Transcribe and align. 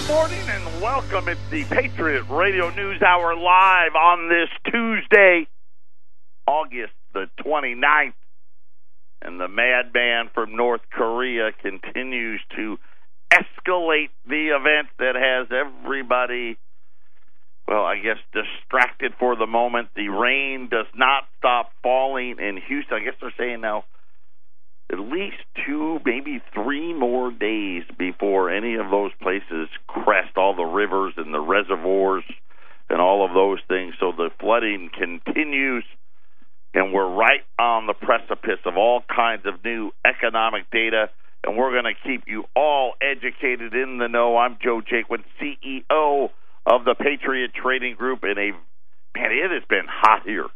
good 0.00 0.14
morning 0.14 0.48
and 0.48 0.80
welcome. 0.80 1.28
It's 1.28 1.40
the 1.50 1.64
Patriot 1.64 2.24
Radio 2.30 2.70
News 2.70 3.02
Hour 3.02 3.34
live 3.34 3.94
on 3.94 4.28
this 4.28 4.48
Tuesday, 4.72 5.46
August 6.46 6.92
the 7.12 7.28
29th. 7.44 8.14
And 9.22 9.38
the 9.38 9.48
madman 9.48 10.30
from 10.32 10.56
North 10.56 10.80
Korea 10.90 11.50
continues 11.52 12.40
to 12.56 12.78
escalate 13.32 14.10
the 14.26 14.56
event 14.56 14.88
that 14.98 15.16
has 15.16 15.48
everybody, 15.50 16.56
well, 17.68 17.84
I 17.84 17.98
guess, 17.98 18.18
distracted 18.32 19.12
for 19.18 19.36
the 19.36 19.46
moment. 19.46 19.88
The 19.94 20.08
rain 20.08 20.68
does 20.70 20.86
not 20.94 21.24
stop 21.38 21.72
falling 21.82 22.36
in 22.38 22.58
Houston. 22.68 22.96
I 22.96 23.04
guess 23.04 23.14
they're 23.20 23.34
saying 23.36 23.60
now 23.60 23.84
at 24.92 24.98
least 24.98 25.36
two, 25.64 26.00
maybe 26.04 26.42
three 26.52 26.92
more 26.92 27.30
days 27.30 27.84
before 27.96 28.50
any 28.50 28.74
of 28.74 28.90
those 28.90 29.12
places 29.22 29.68
crest 29.86 30.36
all 30.36 30.54
the 30.54 30.64
rivers 30.64 31.14
and 31.16 31.32
the 31.32 31.40
reservoirs 31.40 32.24
and 32.88 33.00
all 33.00 33.24
of 33.24 33.32
those 33.32 33.60
things. 33.68 33.94
So 34.00 34.12
the 34.16 34.30
flooding 34.40 34.90
continues, 34.92 35.84
and 36.74 36.92
we're 36.92 37.08
right 37.08 37.42
on 37.58 37.86
the 37.86 37.94
precipice 37.94 38.58
of 38.64 38.76
all 38.76 39.02
kinds 39.14 39.46
of 39.46 39.64
new 39.64 39.92
economic 40.04 40.70
data. 40.72 41.08
And 41.44 41.56
we're 41.56 41.70
going 41.70 41.94
to 41.94 42.08
keep 42.08 42.24
you 42.26 42.44
all 42.54 42.94
educated 43.00 43.72
in 43.72 43.98
the 43.98 44.08
know. 44.08 44.36
I'm 44.36 44.58
Joe 44.62 44.82
Jaquin, 44.82 45.24
CEO 45.40 46.30
of 46.66 46.84
the 46.84 46.94
Patriot 46.94 47.52
Trading 47.54 47.94
Group. 47.94 48.24
And 48.24 48.38
a 48.38 48.50
man, 49.16 49.30
it 49.32 49.50
has 49.50 49.62
been 49.68 49.86
hot 49.88 50.22
here, 50.26 50.46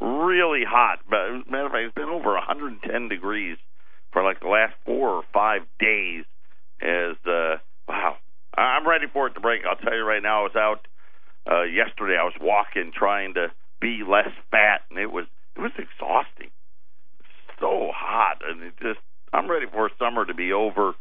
really 0.00 0.64
hot. 0.68 0.98
But 1.08 1.50
matter 1.50 1.66
of 1.66 1.72
fact, 1.72 1.84
it's 1.86 1.94
been 1.94 2.10
over 2.10 2.34
110 2.34 3.08
degrees 3.08 3.56
for 4.18 4.24
like 4.24 4.40
the 4.40 4.48
last 4.48 4.74
four 4.84 5.10
or 5.10 5.22
five 5.32 5.62
days. 5.78 6.24
As 6.82 7.14
uh, 7.24 7.58
wow, 7.86 8.16
I'm 8.56 8.84
ready 8.86 9.06
for 9.12 9.28
it 9.28 9.34
to 9.34 9.40
break. 9.40 9.62
I'll 9.64 9.76
tell 9.76 9.94
you 9.94 10.02
right 10.02 10.20
now. 10.22 10.40
I 10.40 10.42
was 10.42 10.56
out 10.56 10.88
uh, 11.48 11.62
yesterday. 11.62 12.16
I 12.18 12.24
was 12.24 12.34
walking, 12.40 12.90
trying 12.92 13.34
to 13.34 13.52
be 13.80 14.02
less 14.08 14.30
fat, 14.50 14.80
and 14.90 14.98
it 14.98 15.12
was 15.12 15.26
it 15.56 15.60
was 15.60 15.70
exhausting. 15.78 16.50
So 17.60 17.92
hot, 17.94 18.42
and 18.44 18.60
it 18.62 18.74
just 18.82 18.98
I'm 19.32 19.48
ready 19.48 19.66
for 19.72 19.88
summer 19.98 20.24
to 20.24 20.34
be 20.34 20.52
over. 20.52 20.94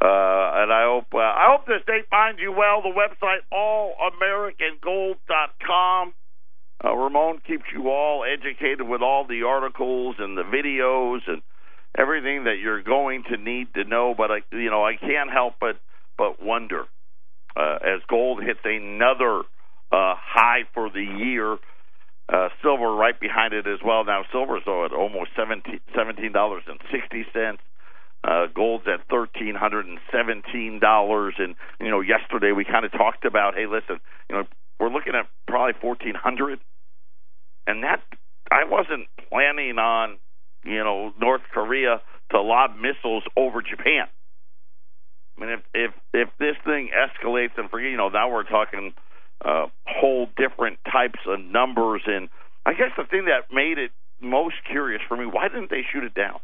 Uh, 0.00 0.62
and 0.62 0.72
I 0.72 0.84
hope 0.86 1.14
uh, 1.14 1.18
I 1.18 1.46
hope 1.50 1.66
this 1.66 1.82
date 1.86 2.06
finds 2.10 2.40
you 2.40 2.50
well. 2.52 2.82
The 2.82 2.90
website 2.90 3.42
allamericangold.com. 3.52 6.14
Uh, 6.84 6.94
Ramon 6.94 7.40
keeps 7.46 7.64
you 7.72 7.88
all 7.88 8.24
educated 8.24 8.88
with 8.88 9.02
all 9.02 9.24
the 9.26 9.42
articles 9.42 10.14
and 10.18 10.38
the 10.38 10.44
videos 10.44 11.22
and 11.26 11.42
everything 11.96 12.44
that 12.44 12.56
you're 12.62 12.82
going 12.82 13.24
to 13.30 13.36
need 13.36 13.72
to 13.74 13.84
know. 13.84 14.14
But 14.16 14.30
I, 14.30 14.38
you 14.52 14.70
know, 14.70 14.84
I 14.84 14.96
can't 14.96 15.30
help 15.30 15.54
but 15.60 15.76
but 16.16 16.42
wonder 16.42 16.84
uh, 17.56 17.78
as 17.82 18.00
gold 18.08 18.42
hits 18.42 18.60
another 18.64 19.40
uh, 19.92 20.14
high 20.16 20.62
for 20.74 20.90
the 20.90 21.02
year. 21.02 21.58
Uh, 22.30 22.50
silver 22.60 22.92
right 22.94 23.18
behind 23.18 23.54
it 23.54 23.66
as 23.66 23.78
well. 23.82 24.04
Now 24.04 24.22
silver's 24.30 24.62
though 24.66 24.84
at 24.84 24.92
almost 24.92 25.30
seventeen 25.36 26.32
dollars 26.32 26.62
and 26.66 26.78
sixty 26.92 27.24
cents. 27.32 27.62
Uh, 28.22 28.46
gold's 28.52 28.84
at 28.86 29.00
thirteen 29.08 29.54
hundred 29.54 29.86
and 29.86 29.98
seventeen 30.12 30.78
dollars. 30.78 31.34
And 31.38 31.54
you 31.80 31.88
know, 31.90 32.00
yesterday 32.00 32.52
we 32.52 32.64
kind 32.64 32.84
of 32.84 32.92
talked 32.92 33.24
about, 33.24 33.54
hey, 33.54 33.66
listen, 33.66 34.00
you 34.28 34.36
know, 34.36 34.44
we're 34.78 34.90
looking 34.90 35.14
at 35.14 35.26
probably 35.46 35.72
fourteen 35.80 36.14
hundred, 36.14 36.58
and 37.66 37.82
that 37.82 38.02
I 38.50 38.64
wasn't 38.64 39.08
planning 39.30 39.78
on 39.78 40.18
you 40.64 40.82
know, 40.84 41.12
North 41.20 41.42
Korea 41.52 42.00
to 42.30 42.40
lob 42.40 42.72
missiles 42.76 43.24
over 43.36 43.62
Japan. 43.62 44.06
I 45.36 45.40
mean, 45.40 45.50
if 45.50 45.60
if 45.74 45.90
if 46.12 46.28
this 46.38 46.56
thing 46.64 46.90
escalates 46.90 47.56
and 47.56 47.70
for 47.70 47.80
you 47.80 47.96
know 47.96 48.08
now 48.08 48.30
we're 48.30 48.42
talking 48.44 48.92
uh, 49.44 49.66
whole 49.86 50.26
different 50.36 50.78
types 50.90 51.20
of 51.26 51.40
numbers, 51.40 52.02
and 52.06 52.28
I 52.66 52.72
guess 52.72 52.90
the 52.96 53.04
thing 53.04 53.26
that 53.26 53.54
made 53.54 53.78
it 53.78 53.92
most 54.20 54.56
curious 54.68 55.00
for 55.08 55.16
me, 55.16 55.26
why 55.26 55.48
didn't 55.48 55.70
they 55.70 55.82
shoot 55.92 56.04
it 56.04 56.14
down? 56.14 56.40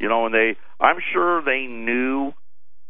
You 0.00 0.08
know, 0.08 0.26
and 0.26 0.34
they, 0.34 0.56
I'm 0.80 0.96
sure 1.12 1.42
they 1.44 1.66
knew, 1.66 2.32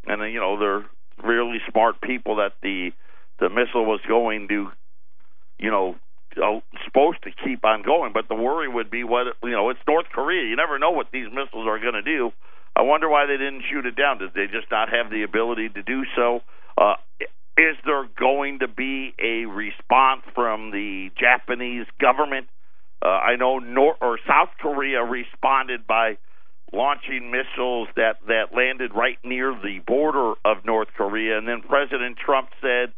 and 0.07 0.33
you 0.33 0.39
know 0.39 0.57
they're 0.57 0.85
really 1.23 1.59
smart 1.69 2.01
people 2.01 2.37
that 2.37 2.53
the 2.63 2.91
the 3.39 3.49
missile 3.49 3.85
was 3.85 3.99
going 4.07 4.47
to, 4.47 4.67
you 5.59 5.71
know, 5.71 5.95
supposed 6.85 7.23
to 7.23 7.31
keep 7.43 7.65
on 7.65 7.83
going. 7.83 8.13
But 8.13 8.27
the 8.27 8.35
worry 8.35 8.67
would 8.67 8.89
be 8.89 9.03
what 9.03 9.27
you 9.43 9.51
know. 9.51 9.69
It's 9.69 9.79
North 9.87 10.07
Korea. 10.13 10.47
You 10.47 10.55
never 10.55 10.79
know 10.79 10.91
what 10.91 11.07
these 11.11 11.27
missiles 11.29 11.67
are 11.67 11.79
going 11.79 11.93
to 11.93 12.01
do. 12.01 12.31
I 12.75 12.83
wonder 12.83 13.09
why 13.09 13.25
they 13.25 13.37
didn't 13.37 13.63
shoot 13.69 13.85
it 13.85 13.95
down. 13.95 14.19
Did 14.19 14.33
they 14.33 14.47
just 14.47 14.71
not 14.71 14.89
have 14.89 15.09
the 15.09 15.23
ability 15.23 15.69
to 15.69 15.83
do 15.83 16.03
so? 16.15 16.41
Uh, 16.77 16.95
is 17.57 17.75
there 17.85 18.07
going 18.17 18.59
to 18.59 18.67
be 18.67 19.13
a 19.19 19.45
response 19.45 20.21
from 20.33 20.71
the 20.71 21.09
Japanese 21.19 21.85
government? 21.99 22.47
Uh, 23.03 23.09
I 23.09 23.35
know 23.35 23.59
North 23.59 23.97
or 23.99 24.19
South 24.27 24.49
Korea 24.59 25.03
responded 25.03 25.85
by 25.85 26.17
launching 26.71 27.31
missiles 27.31 27.89
that 27.97 28.17
that 28.27 28.55
landed 28.55 28.91
right 28.95 29.17
near 29.23 29.51
the 29.51 29.79
border 29.85 30.33
of 30.45 30.63
North 30.63 30.87
Korea, 30.95 31.37
and 31.37 31.47
then 31.47 31.61
President 31.61 32.17
Trump 32.17 32.49
said 32.61 32.93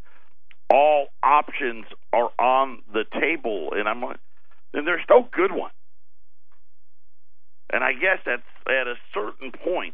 all 0.73 1.07
options 1.21 1.85
are 2.11 2.31
on 2.39 2.81
the 2.91 3.05
table, 3.13 3.69
and 3.77 3.87
I'm 3.87 4.01
and 4.03 4.87
there's 4.87 5.05
no 5.07 5.29
good 5.31 5.51
one. 5.51 5.71
And 7.71 7.83
I 7.83 7.93
guess 7.93 8.19
at 8.25 8.41
at 8.65 8.87
a 8.87 8.95
certain 9.13 9.51
point, 9.51 9.93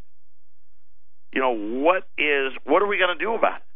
you 1.34 1.42
know, 1.42 1.52
what 1.52 2.08
is 2.18 2.54
what 2.64 2.82
are 2.82 2.88
we 2.88 2.98
going 2.98 3.16
to 3.18 3.24
do 3.24 3.36
about 3.36 3.58
it? 3.58 3.68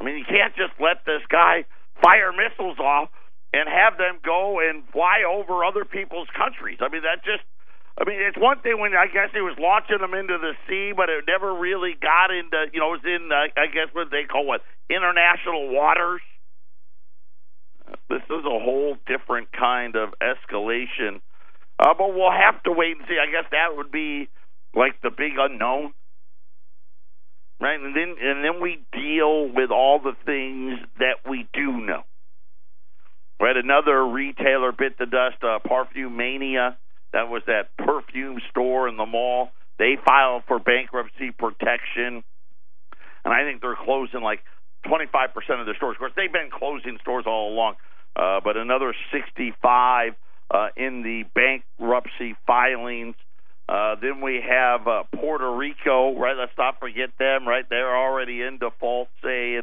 I 0.00 0.04
mean, 0.04 0.18
you 0.18 0.24
can't 0.26 0.54
just 0.56 0.74
let 0.80 1.06
this 1.06 1.22
guy 1.30 1.64
fire 2.02 2.32
missiles 2.34 2.78
off 2.78 3.08
and 3.52 3.68
have 3.68 3.96
them 3.96 4.18
go 4.24 4.58
and 4.58 4.82
fly 4.92 5.22
over 5.26 5.64
other 5.64 5.84
people's 5.84 6.28
countries. 6.36 6.78
I 6.82 6.88
mean, 6.90 7.02
that 7.02 7.24
just 7.24 7.46
I 7.98 8.06
mean, 8.06 8.18
it's 8.22 8.38
one 8.38 8.62
thing 8.62 8.78
when 8.78 8.94
I 8.94 9.06
guess 9.06 9.30
he 9.34 9.42
was 9.42 9.58
launching 9.58 9.98
them 9.98 10.14
into 10.14 10.38
the 10.38 10.54
sea, 10.66 10.90
but 10.94 11.10
it 11.10 11.26
never 11.26 11.54
really 11.54 11.94
got 11.98 12.30
into, 12.30 12.70
you 12.70 12.78
know, 12.78 12.94
it 12.94 13.02
was 13.02 13.06
in, 13.06 13.26
uh, 13.30 13.50
I 13.58 13.66
guess 13.66 13.90
what 13.90 14.10
they 14.14 14.22
call 14.22 14.46
what, 14.46 14.62
international 14.86 15.74
waters. 15.74 16.22
This 18.08 18.22
is 18.24 18.44
a 18.44 18.58
whole 18.58 18.96
different 19.06 19.48
kind 19.52 19.96
of 19.96 20.14
escalation. 20.20 21.20
Uh, 21.78 21.94
but 21.96 22.14
we'll 22.14 22.32
have 22.32 22.62
to 22.64 22.72
wait 22.72 22.96
and 22.96 23.06
see. 23.08 23.16
I 23.20 23.30
guess 23.30 23.48
that 23.52 23.76
would 23.76 23.92
be 23.92 24.28
like 24.74 25.00
the 25.02 25.10
big 25.10 25.32
unknown, 25.38 25.92
right? 27.60 27.78
And 27.78 27.94
then 27.94 28.16
and 28.20 28.44
then 28.44 28.60
we 28.60 28.82
deal 28.92 29.48
with 29.52 29.70
all 29.70 30.00
the 30.00 30.14
things 30.26 30.78
that 30.98 31.28
we 31.28 31.48
do 31.52 31.72
know. 31.72 32.02
Right, 33.40 33.56
another 33.56 34.04
retailer 34.04 34.72
bit 34.72 34.98
the 34.98 35.06
dust. 35.06 35.36
Uh, 35.42 35.60
Parfumania, 35.64 36.74
that 37.12 37.28
was 37.28 37.42
that 37.46 37.70
perfume 37.78 38.40
store 38.50 38.88
in 38.88 38.96
the 38.96 39.06
mall. 39.06 39.50
They 39.78 39.96
filed 40.04 40.42
for 40.48 40.58
bankruptcy 40.58 41.30
protection, 41.30 42.24
and 43.24 43.32
I 43.32 43.44
think 43.44 43.60
they're 43.62 43.76
closing 43.76 44.22
like 44.22 44.40
25% 44.86 45.60
of 45.60 45.66
their 45.66 45.76
stores. 45.76 45.94
Of 45.94 45.98
course, 45.98 46.12
they've 46.16 46.32
been 46.32 46.50
closing 46.52 46.98
stores 47.00 47.24
all 47.28 47.52
along, 47.52 47.76
uh, 48.16 48.40
but 48.42 48.56
another 48.56 48.94
65 49.12 50.12
uh, 50.50 50.68
in 50.76 51.02
the 51.02 51.24
bankruptcy 51.34 52.36
filings. 52.46 53.14
Uh, 53.68 53.96
then 54.00 54.22
we 54.22 54.42
have 54.46 54.86
uh, 54.88 55.02
Puerto 55.14 55.54
Rico, 55.54 56.18
right? 56.18 56.36
Let's 56.36 56.56
not 56.56 56.80
forget 56.80 57.10
them, 57.18 57.46
right? 57.46 57.64
They're 57.68 57.96
already 57.96 58.40
in 58.40 58.58
default, 58.58 59.08
saying, 59.22 59.62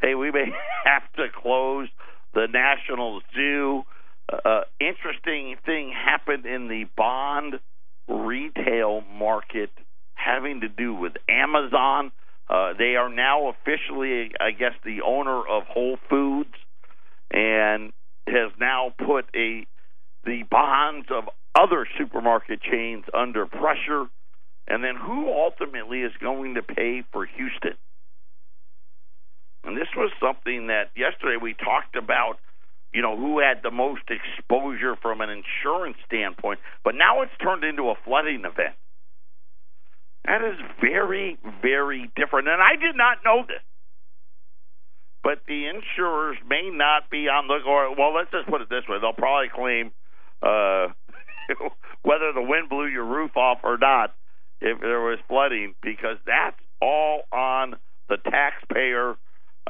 hey, 0.00 0.14
we 0.14 0.30
may 0.30 0.46
have 0.84 1.02
to 1.16 1.26
close 1.34 1.88
the 2.34 2.46
National 2.50 3.20
Zoo. 3.34 3.82
Uh, 4.32 4.36
uh, 4.48 4.60
interesting 4.80 5.56
thing 5.66 5.92
happened 5.92 6.46
in 6.46 6.68
the 6.68 6.84
bond 6.96 7.60
retail 8.08 9.02
market 9.02 9.70
having 10.14 10.60
to 10.60 10.68
do 10.68 10.94
with 10.94 11.12
Amazon. 11.28 12.12
Uh, 12.48 12.72
they 12.78 12.96
are 12.96 13.08
now 13.08 13.48
officially, 13.48 14.32
I 14.40 14.50
guess, 14.50 14.72
the 14.84 15.02
owner 15.02 15.38
of 15.38 15.64
Whole 15.64 15.98
Foods, 16.08 16.54
and 17.32 17.92
has 18.26 18.52
now 18.60 18.94
put 19.04 19.24
a 19.34 19.66
the 20.24 20.44
bonds 20.48 21.08
of 21.10 21.24
other 21.54 21.86
supermarket 21.98 22.60
chains 22.62 23.04
under 23.12 23.46
pressure. 23.46 24.06
And 24.68 24.84
then 24.84 24.94
who 24.94 25.28
ultimately 25.28 26.02
is 26.02 26.12
going 26.20 26.54
to 26.54 26.62
pay 26.62 27.02
for 27.12 27.26
Houston? 27.26 27.74
And 29.64 29.76
this 29.76 29.88
was 29.96 30.10
something 30.20 30.68
that 30.68 30.90
yesterday 30.96 31.36
we 31.40 31.54
talked 31.54 31.96
about, 31.96 32.38
you 32.92 33.02
know, 33.02 33.16
who 33.16 33.40
had 33.40 33.62
the 33.62 33.70
most 33.70 34.02
exposure 34.08 34.96
from 35.02 35.20
an 35.20 35.30
insurance 35.30 35.96
standpoint, 36.06 36.60
but 36.84 36.94
now 36.94 37.22
it's 37.22 37.32
turned 37.42 37.64
into 37.64 37.90
a 37.90 37.94
flooding 38.04 38.44
event. 38.44 38.74
That 40.24 40.42
is 40.42 40.58
very, 40.80 41.38
very 41.60 42.10
different. 42.14 42.48
And 42.48 42.62
I 42.62 42.76
did 42.76 42.96
not 42.96 43.18
know 43.24 43.42
this. 43.46 43.62
But 45.22 45.42
the 45.46 45.66
insurers 45.66 46.36
may 46.48 46.70
not 46.72 47.10
be 47.10 47.28
on 47.28 47.46
the 47.46 47.58
or 47.66 47.94
well, 47.94 48.14
let's 48.14 48.30
just 48.30 48.48
put 48.48 48.60
it 48.60 48.68
this 48.68 48.84
way. 48.88 48.98
They'll 49.00 49.12
probably 49.12 49.48
claim 49.54 49.92
uh 50.42 50.88
whether 52.02 52.32
the 52.32 52.42
wind 52.42 52.68
blew 52.68 52.86
your 52.86 53.04
roof 53.04 53.36
off 53.36 53.58
or 53.62 53.78
not 53.78 54.14
if 54.60 54.80
there 54.80 55.00
was 55.00 55.18
flooding 55.28 55.74
because 55.82 56.16
that's 56.26 56.56
all 56.80 57.22
on 57.32 57.76
the 58.08 58.16
taxpayer 58.16 59.16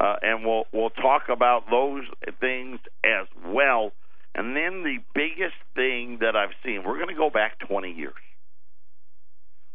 uh, 0.01 0.17
and 0.23 0.45
we'll 0.45 0.65
we'll 0.73 0.91
talk 0.91 1.25
about 1.29 1.65
those 1.71 2.05
things 2.41 2.81
as 3.05 3.27
well. 3.47 3.93
And 4.35 4.57
then 4.57 4.83
the 4.83 4.99
biggest 5.15 5.57
thing 5.75 6.19
that 6.21 6.35
I've 6.35 6.55
seen, 6.65 6.83
we're 6.85 6.97
going 6.97 7.09
to 7.09 7.15
go 7.15 7.29
back 7.29 7.59
20 7.69 7.93
years. 7.93 8.15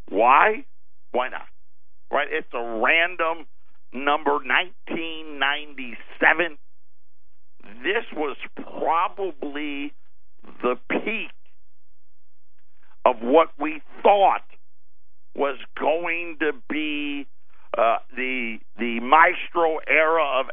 Why? 0.10 0.66
Why 1.12 1.30
not? 1.30 1.46
Right? 2.12 2.28
It's 2.32 2.48
a 2.54 2.82
random 2.82 3.46
number, 3.94 4.34
1997. 4.34 6.58
This 7.84 8.06
was 8.16 8.38
probably 8.56 9.94
the 10.62 10.76
peak 10.90 11.32
of 13.06 13.18
what 13.22 13.50
we 13.60 13.82
thought 14.04 14.44
was 15.36 15.58
going 15.80 16.38
to 16.40 16.52
be 16.70 17.28
uh, 17.78 17.98
the 18.16 18.58
the 18.80 19.00
maestro 19.02 19.78
era 19.88 20.24
of 20.40 20.48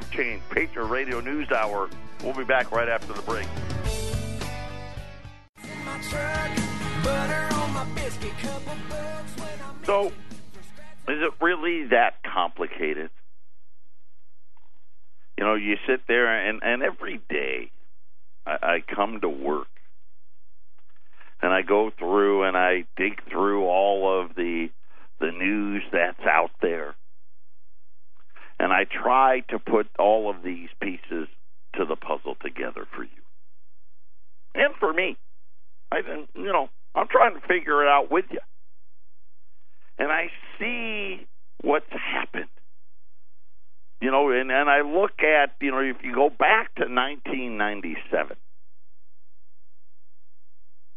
quickly 0.00 0.24
they've. 0.24 0.42
Patriot 0.50 0.86
Radio 0.86 1.20
News 1.20 1.50
Hour. 1.50 1.88
We'll 2.22 2.34
be 2.34 2.44
back 2.44 2.70
right 2.72 2.88
after 2.88 3.12
the 3.12 3.22
break. 3.22 3.46
So, 9.84 10.06
is 10.06 11.22
it 11.22 11.32
really 11.40 11.86
that 11.88 12.22
complicated? 12.22 13.10
You 15.38 15.44
know, 15.44 15.54
you 15.54 15.76
sit 15.86 16.02
there 16.06 16.48
and, 16.48 16.60
and 16.62 16.82
every 16.82 17.20
day 17.28 17.70
I, 18.46 18.58
I 18.62 18.94
come 18.94 19.20
to 19.22 19.28
work 19.28 19.68
and 21.42 21.52
I 21.52 21.62
go 21.62 21.90
through 21.98 22.44
and 22.44 22.56
I 22.56 22.84
dig 22.96 23.22
through 23.30 23.64
all 23.64 24.20
of 24.20 24.34
the 24.34 24.68
the 25.18 25.32
news 25.32 25.82
that's 25.92 26.20
out 26.26 26.50
there. 26.62 26.94
And 28.60 28.74
I 28.74 28.84
try 28.84 29.40
to 29.48 29.58
put 29.58 29.88
all 29.98 30.28
of 30.28 30.42
these 30.44 30.68
pieces 30.82 31.28
to 31.76 31.86
the 31.86 31.96
puzzle 31.96 32.36
together 32.42 32.86
for 32.94 33.02
you. 33.02 33.22
And 34.54 34.74
for 34.78 34.92
me. 34.92 35.16
I 35.90 36.00
you 36.34 36.52
know, 36.52 36.68
I'm 36.94 37.08
trying 37.08 37.40
to 37.40 37.40
figure 37.48 37.82
it 37.82 37.88
out 37.88 38.10
with 38.10 38.26
you. 38.30 38.40
And 39.98 40.12
I 40.12 40.26
see 40.58 41.26
what's 41.62 41.90
happened. 41.90 42.50
You 44.02 44.10
know, 44.10 44.30
and, 44.30 44.50
and 44.50 44.68
I 44.68 44.82
look 44.82 45.20
at, 45.20 45.54
you 45.62 45.70
know, 45.70 45.80
if 45.80 45.96
you 46.02 46.14
go 46.14 46.28
back 46.28 46.74
to 46.74 46.82
1997, 46.82 48.36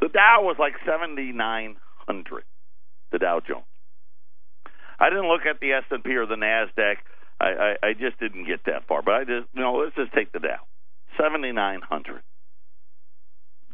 the 0.01 0.09
Dow 0.09 0.39
was 0.41 0.57
like 0.59 0.73
7,900, 0.85 2.43
the 3.13 3.19
Dow 3.19 3.39
Jones. 3.39 3.63
I 4.99 5.09
didn't 5.09 5.29
look 5.29 5.45
at 5.49 5.61
the 5.61 5.71
S&P 5.71 6.13
or 6.15 6.25
the 6.25 6.35
NASDAQ. 6.35 6.95
I, 7.43 7.75
I, 7.83 7.89
I 7.89 7.93
just 7.93 8.19
didn't 8.19 8.45
get 8.45 8.63
that 8.65 8.87
far. 8.87 9.01
But 9.01 9.15
I 9.15 9.25
just, 9.25 9.47
you 9.53 9.61
know, 9.61 9.73
let's 9.75 9.95
just 9.95 10.13
take 10.13 10.31
the 10.31 10.39
Dow. 10.39 10.59
7,900. 11.17 12.21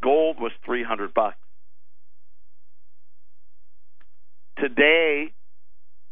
Gold 0.02 0.40
was 0.40 0.52
300 0.66 1.14
bucks. 1.14 1.38
Today, 4.58 5.32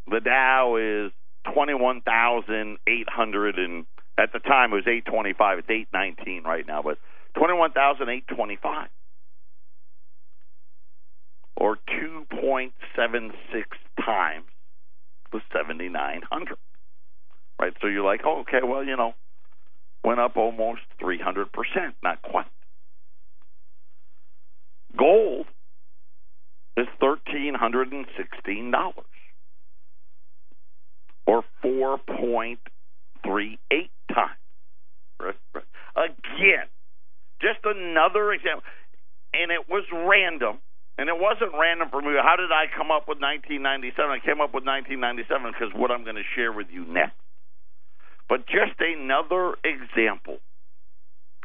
the 0.10 0.20
Dow 0.20 0.76
is 0.78 1.12
21,800 1.54 3.60
and 3.60 3.86
at 4.18 4.34
the 4.34 4.40
time 4.40 4.72
it 4.72 4.76
was 4.76 4.88
825. 4.88 5.60
It's 5.60 5.70
819 5.70 6.44
right 6.44 6.68
now, 6.68 6.82
but 6.82 6.98
21,825 7.38 8.90
or 11.56 11.78
2.76 11.90 13.32
times 14.04 14.46
the 15.32 15.40
7,900. 15.52 16.58
So 17.82 17.88
you're 17.88 18.06
like, 18.06 18.22
oh, 18.26 18.42
okay, 18.42 18.60
well, 18.64 18.84
you 18.84 18.96
know, 18.96 19.14
went 20.04 20.20
up 20.20 20.38
almost 20.38 20.82
300%. 21.02 21.46
Not 22.04 22.22
quite. 22.22 22.46
Gold 24.98 25.46
is 26.76 26.88
thirteen 27.00 27.54
hundred 27.54 27.92
and 27.92 28.06
sixteen 28.18 28.72
dollars, 28.72 29.06
or 31.26 31.44
four 31.62 31.98
point 32.00 32.60
three 33.24 33.60
eight 33.72 33.92
times. 34.14 34.38
Again, 35.96 36.70
just 37.42 37.60
another 37.64 38.32
example, 38.32 38.64
and 39.34 39.52
it 39.52 39.68
was 39.70 39.84
random. 39.92 40.60
And 41.00 41.10
it 41.10 41.20
wasn't 41.20 41.54
random 41.54 41.90
for 41.92 42.02
me. 42.02 42.18
How 42.18 42.36
did 42.38 42.50
I 42.52 42.66
come 42.76 42.90
up 42.90 43.06
with 43.08 43.22
1997? 43.22 43.94
I 44.10 44.18
came 44.18 44.42
up 44.42 44.50
with 44.50 44.66
1997 44.66 45.54
because 45.54 45.70
what 45.78 45.92
I'm 45.92 46.02
going 46.04 46.18
to 46.18 46.26
share 46.34 46.52
with 46.52 46.74
you 46.74 46.90
next. 46.90 47.14
But 48.30 48.46
just 48.48 48.80
another 48.80 49.56
example. 49.64 50.38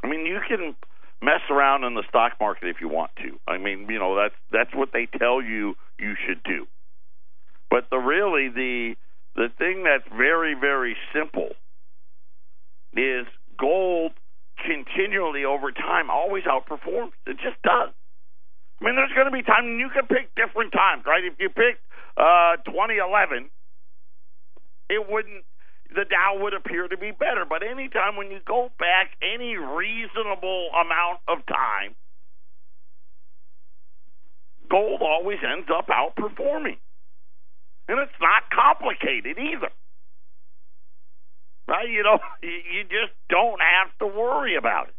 I 0.02 0.08
mean, 0.08 0.26
you 0.26 0.40
can 0.48 0.74
mess 1.22 1.40
around 1.48 1.84
in 1.84 1.94
the 1.94 2.02
stock 2.08 2.32
market 2.40 2.68
if 2.68 2.80
you 2.80 2.88
want 2.88 3.12
to. 3.16 3.38
I 3.46 3.58
mean, 3.58 3.86
you 3.88 3.98
know, 3.98 4.16
that's 4.16 4.34
that's 4.50 4.74
what 4.74 4.90
they 4.92 5.06
tell 5.18 5.40
you 5.40 5.76
you 5.98 6.14
should 6.26 6.42
do. 6.42 6.66
But 7.70 7.88
the 7.90 7.98
really 7.98 8.48
the 8.48 8.94
the 9.36 9.48
thing 9.58 9.84
that's 9.84 10.08
very 10.16 10.54
very 10.54 10.96
simple 11.14 11.50
is 12.94 13.26
gold 13.58 14.12
continually 14.66 15.44
over 15.44 15.70
time 15.72 16.10
always 16.10 16.44
outperforms. 16.44 17.12
It 17.26 17.38
just 17.38 17.62
does. 17.62 17.90
I 18.80 18.84
mean, 18.84 18.96
there's 18.96 19.12
going 19.14 19.26
to 19.26 19.32
be 19.32 19.42
times 19.42 19.78
you 19.78 19.90
can 19.94 20.06
pick 20.06 20.34
different 20.34 20.72
times, 20.72 21.04
right? 21.06 21.22
If 21.24 21.38
you 21.38 21.48
picked 21.48 21.86
uh, 22.16 22.56
2011, 22.66 23.48
it 24.90 25.08
wouldn't 25.08 25.44
the 25.94 26.04
Dow 26.04 26.42
would 26.42 26.54
appear 26.54 26.88
to 26.88 26.96
be 26.96 27.10
better. 27.10 27.44
But 27.48 27.62
anytime 27.62 28.16
when 28.16 28.30
you 28.30 28.40
go 28.46 28.70
back 28.78 29.12
any 29.22 29.56
reasonable 29.56 30.68
amount 30.72 31.20
of 31.28 31.44
time, 31.46 31.94
gold 34.70 35.02
always 35.02 35.38
ends 35.42 35.68
up 35.70 35.88
outperforming. 35.88 36.78
And 37.88 37.98
it's 37.98 38.20
not 38.20 38.48
complicated 38.50 39.36
either. 39.38 39.70
Right? 41.68 41.88
You 41.88 42.02
know, 42.02 42.18
you 42.42 42.84
just 42.84 43.12
don't 43.28 43.60
have 43.60 43.96
to 43.98 44.06
worry 44.06 44.56
about 44.56 44.88
it. 44.88 44.94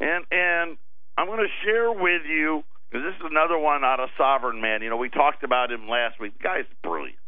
And 0.00 0.24
and 0.30 0.78
I'm 1.18 1.26
going 1.26 1.44
to 1.44 1.64
share 1.64 1.92
with 1.92 2.22
you 2.26 2.64
because 2.90 3.04
this 3.04 3.14
is 3.20 3.30
another 3.30 3.58
one 3.58 3.84
out 3.84 4.00
of 4.00 4.08
Sovereign 4.16 4.60
Man. 4.62 4.80
You 4.82 4.88
know, 4.88 4.96
we 4.96 5.10
talked 5.10 5.44
about 5.44 5.70
him 5.70 5.88
last 5.88 6.18
week. 6.18 6.38
The 6.38 6.42
guy's 6.42 6.64
brilliant. 6.82 7.19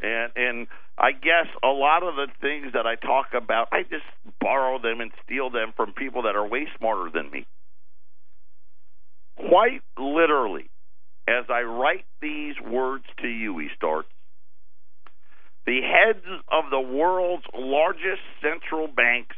And 0.00 0.32
and 0.36 0.66
I 0.96 1.12
guess 1.12 1.46
a 1.62 1.68
lot 1.68 2.02
of 2.02 2.16
the 2.16 2.28
things 2.40 2.72
that 2.74 2.86
I 2.86 2.94
talk 2.94 3.28
about, 3.34 3.68
I 3.72 3.82
just 3.82 4.06
borrow 4.40 4.80
them 4.80 5.00
and 5.00 5.10
steal 5.24 5.50
them 5.50 5.72
from 5.76 5.92
people 5.92 6.22
that 6.22 6.36
are 6.36 6.46
way 6.46 6.66
smarter 6.78 7.10
than 7.12 7.30
me. 7.30 7.46
Quite 9.36 9.82
literally, 9.98 10.68
as 11.28 11.44
I 11.48 11.62
write 11.62 12.04
these 12.20 12.54
words 12.64 13.04
to 13.22 13.28
you, 13.28 13.58
he 13.58 13.68
starts. 13.76 14.08
The 15.66 15.80
heads 15.82 16.24
of 16.50 16.70
the 16.70 16.80
world's 16.80 17.44
largest 17.54 18.22
central 18.42 18.88
banks 18.88 19.36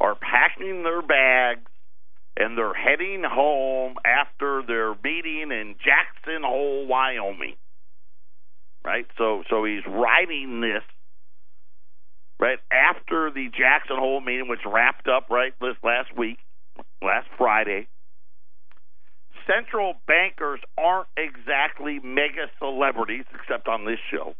are 0.00 0.14
packing 0.14 0.84
their 0.84 1.02
bags 1.02 1.68
and 2.36 2.56
they're 2.56 2.74
heading 2.74 3.24
home 3.26 3.96
after 4.04 4.62
their 4.66 4.94
meeting 5.02 5.50
in 5.50 5.74
Jackson 5.82 6.42
Hole, 6.44 6.86
Wyoming. 6.86 7.56
Right? 8.84 9.06
So 9.16 9.42
so 9.50 9.64
he's 9.64 9.84
writing 9.86 10.60
this 10.60 10.82
right 12.40 12.58
after 12.70 13.30
the 13.30 13.48
Jackson 13.48 13.96
Hole 13.98 14.20
meeting 14.20 14.48
which 14.48 14.60
wrapped 14.66 15.08
up 15.08 15.28
right 15.30 15.52
this 15.60 15.76
last 15.82 16.16
week, 16.16 16.38
last 17.02 17.26
Friday. 17.36 17.88
Central 19.46 19.94
bankers 20.06 20.60
aren't 20.76 21.08
exactly 21.16 22.00
mega 22.04 22.50
celebrities 22.58 23.24
except 23.34 23.66
on 23.66 23.86
this 23.86 23.98
show. 24.10 24.34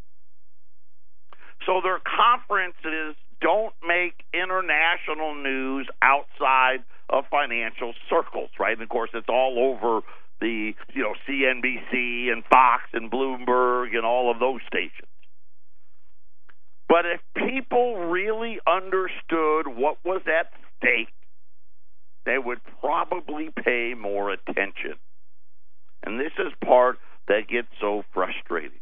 So 1.67 1.81
their 1.83 1.99
conferences 1.99 3.17
don't 3.41 3.75
make 3.87 4.25
international 4.35 5.35
news 5.35 5.89
outside 6.03 6.85
of 7.09 7.25
financial 7.31 7.95
circles, 8.11 8.51
right? 8.59 8.73
And 8.73 8.83
of 8.83 8.89
course, 8.89 9.11
it's 9.15 9.29
all 9.29 9.59
over 9.59 10.03
the 10.41 10.73
you 10.95 11.03
know 11.03 11.15
CNBC 11.29 12.33
and 12.33 12.45
Fox 12.51 12.85
and 12.93 13.11
Bloomberg 13.11 13.97
and 13.97 14.05
all 14.05 14.31
of 14.31 14.39
those 14.39 14.61
stations. 14.67 15.09
But 16.89 17.05
if 17.05 17.21
people 17.35 17.97
really 17.97 18.59
understood 18.67 19.69
what 19.69 19.99
was 20.05 20.23
at 20.27 20.51
stake, 20.79 21.13
they 22.25 22.39
would 22.39 22.61
probably 22.81 23.51
pay 23.65 23.95
more 23.99 24.31
attention. 24.31 24.95
And 26.03 26.19
this 26.19 26.33
is 26.39 26.53
part 26.65 26.99
that 27.27 27.49
gets 27.49 27.69
so 27.81 28.05
frustrating. 28.15 28.81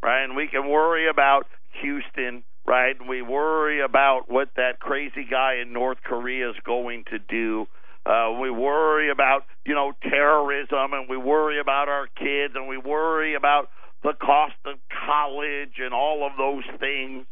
Right? 0.00 0.22
And 0.22 0.36
we 0.36 0.46
can 0.46 0.68
worry 0.68 1.08
about 1.08 1.46
Houston 1.82 2.44
right? 2.68 3.00
And 3.00 3.08
we 3.08 3.22
worry 3.22 3.80
about 3.80 4.24
what 4.28 4.50
that 4.56 4.78
crazy 4.78 5.26
guy 5.28 5.54
in 5.62 5.72
North 5.72 5.98
Korea 6.04 6.50
is 6.50 6.56
going 6.64 7.04
to 7.10 7.18
do. 7.18 7.66
Uh, 8.08 8.32
we 8.40 8.50
worry 8.50 9.10
about, 9.10 9.44
you 9.66 9.74
know, 9.74 9.92
terrorism 10.02 10.94
and 10.94 11.10
we 11.10 11.18
worry 11.18 11.60
about 11.60 11.88
our 11.90 12.06
kids 12.16 12.54
and 12.56 12.66
we 12.66 12.78
worry 12.78 13.34
about 13.34 13.68
the 14.02 14.14
cost 14.14 14.54
of 14.64 14.78
college 15.06 15.74
and 15.78 15.92
all 15.92 16.26
of 16.26 16.32
those 16.38 16.64
things. 16.80 17.26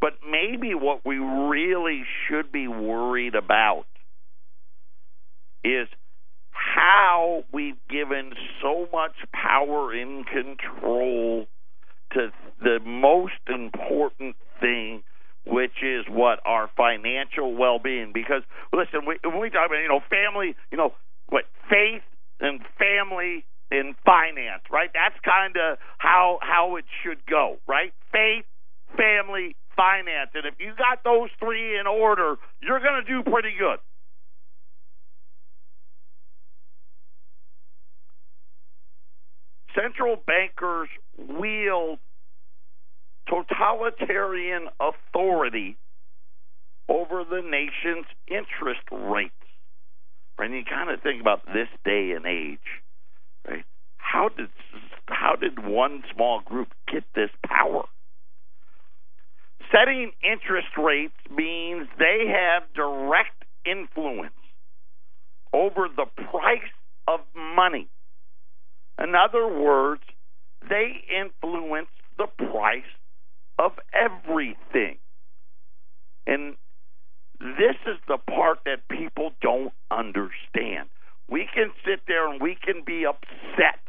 But 0.00 0.14
maybe 0.28 0.74
what 0.74 1.02
we 1.04 1.18
really 1.18 2.02
should 2.26 2.50
be 2.50 2.66
worried 2.66 3.36
about 3.36 3.86
is 5.62 5.86
how 6.50 7.44
we've 7.52 7.78
given 7.88 8.32
so 8.60 8.88
much 8.92 9.14
power 9.32 9.92
and 9.92 10.26
control 10.26 11.46
to 12.12 12.32
the 12.60 12.78
most 12.84 13.40
important 13.48 14.34
thing, 14.60 15.02
which 15.48 15.82
is 15.82 16.04
what 16.08 16.40
our 16.44 16.70
financial 16.76 17.56
well-being. 17.56 18.12
Because 18.12 18.42
listen, 18.72 19.06
we, 19.06 19.18
when 19.24 19.40
we 19.40 19.50
talk 19.50 19.66
about 19.66 19.80
you 19.80 19.88
know 19.88 20.00
family, 20.10 20.54
you 20.70 20.78
know 20.78 20.92
what 21.28 21.44
faith 21.68 22.02
and 22.40 22.60
family 22.78 23.44
and 23.70 23.94
finance, 24.04 24.62
right? 24.70 24.90
That's 24.92 25.16
kind 25.24 25.56
of 25.56 25.78
how 25.98 26.38
how 26.42 26.76
it 26.76 26.84
should 27.02 27.24
go, 27.26 27.56
right? 27.66 27.92
Faith, 28.12 28.44
family, 28.96 29.56
finance, 29.76 30.30
and 30.34 30.44
if 30.44 30.54
you 30.58 30.72
got 30.76 31.02
those 31.04 31.30
three 31.38 31.78
in 31.78 31.86
order, 31.86 32.36
you're 32.60 32.80
going 32.80 33.04
to 33.04 33.08
do 33.08 33.22
pretty 33.28 33.54
good. 33.58 33.78
central 39.78 40.16
bankers 40.26 40.88
wield 41.16 41.98
totalitarian 43.28 44.68
authority 44.80 45.76
over 46.88 47.24
the 47.28 47.42
nation's 47.42 48.06
interest 48.26 48.80
rates. 48.90 49.32
And 50.38 50.54
you 50.54 50.62
kind 50.64 50.90
of 50.90 51.02
think 51.02 51.20
about 51.20 51.44
this 51.46 51.68
day 51.84 52.12
and 52.16 52.24
age, 52.24 52.58
right? 53.46 53.64
How 53.96 54.28
did 54.28 54.48
how 55.06 55.34
did 55.34 55.64
one 55.64 56.02
small 56.14 56.40
group 56.40 56.68
get 56.90 57.02
this 57.14 57.30
power? 57.44 57.84
Setting 59.72 60.12
interest 60.22 60.68
rates 60.78 61.14
means 61.28 61.88
they 61.98 62.26
have 62.28 62.62
direct 62.74 63.44
influence 63.66 64.32
over 65.52 65.88
the 65.94 66.06
price 66.30 66.70
of 67.08 67.20
money 67.34 67.88
in 68.98 69.14
other 69.14 69.46
words, 69.46 70.02
they 70.68 71.04
influence 71.08 71.88
the 72.16 72.26
price 72.26 72.82
of 73.58 73.72
everything. 73.92 74.98
And 76.26 76.56
this 77.40 77.76
is 77.86 77.98
the 78.06 78.18
part 78.18 78.58
that 78.64 78.88
people 78.88 79.32
don't 79.40 79.72
understand. 79.90 80.88
We 81.30 81.48
can 81.52 81.72
sit 81.84 82.00
there 82.06 82.30
and 82.30 82.40
we 82.40 82.56
can 82.62 82.82
be 82.84 83.04
upset 83.06 83.80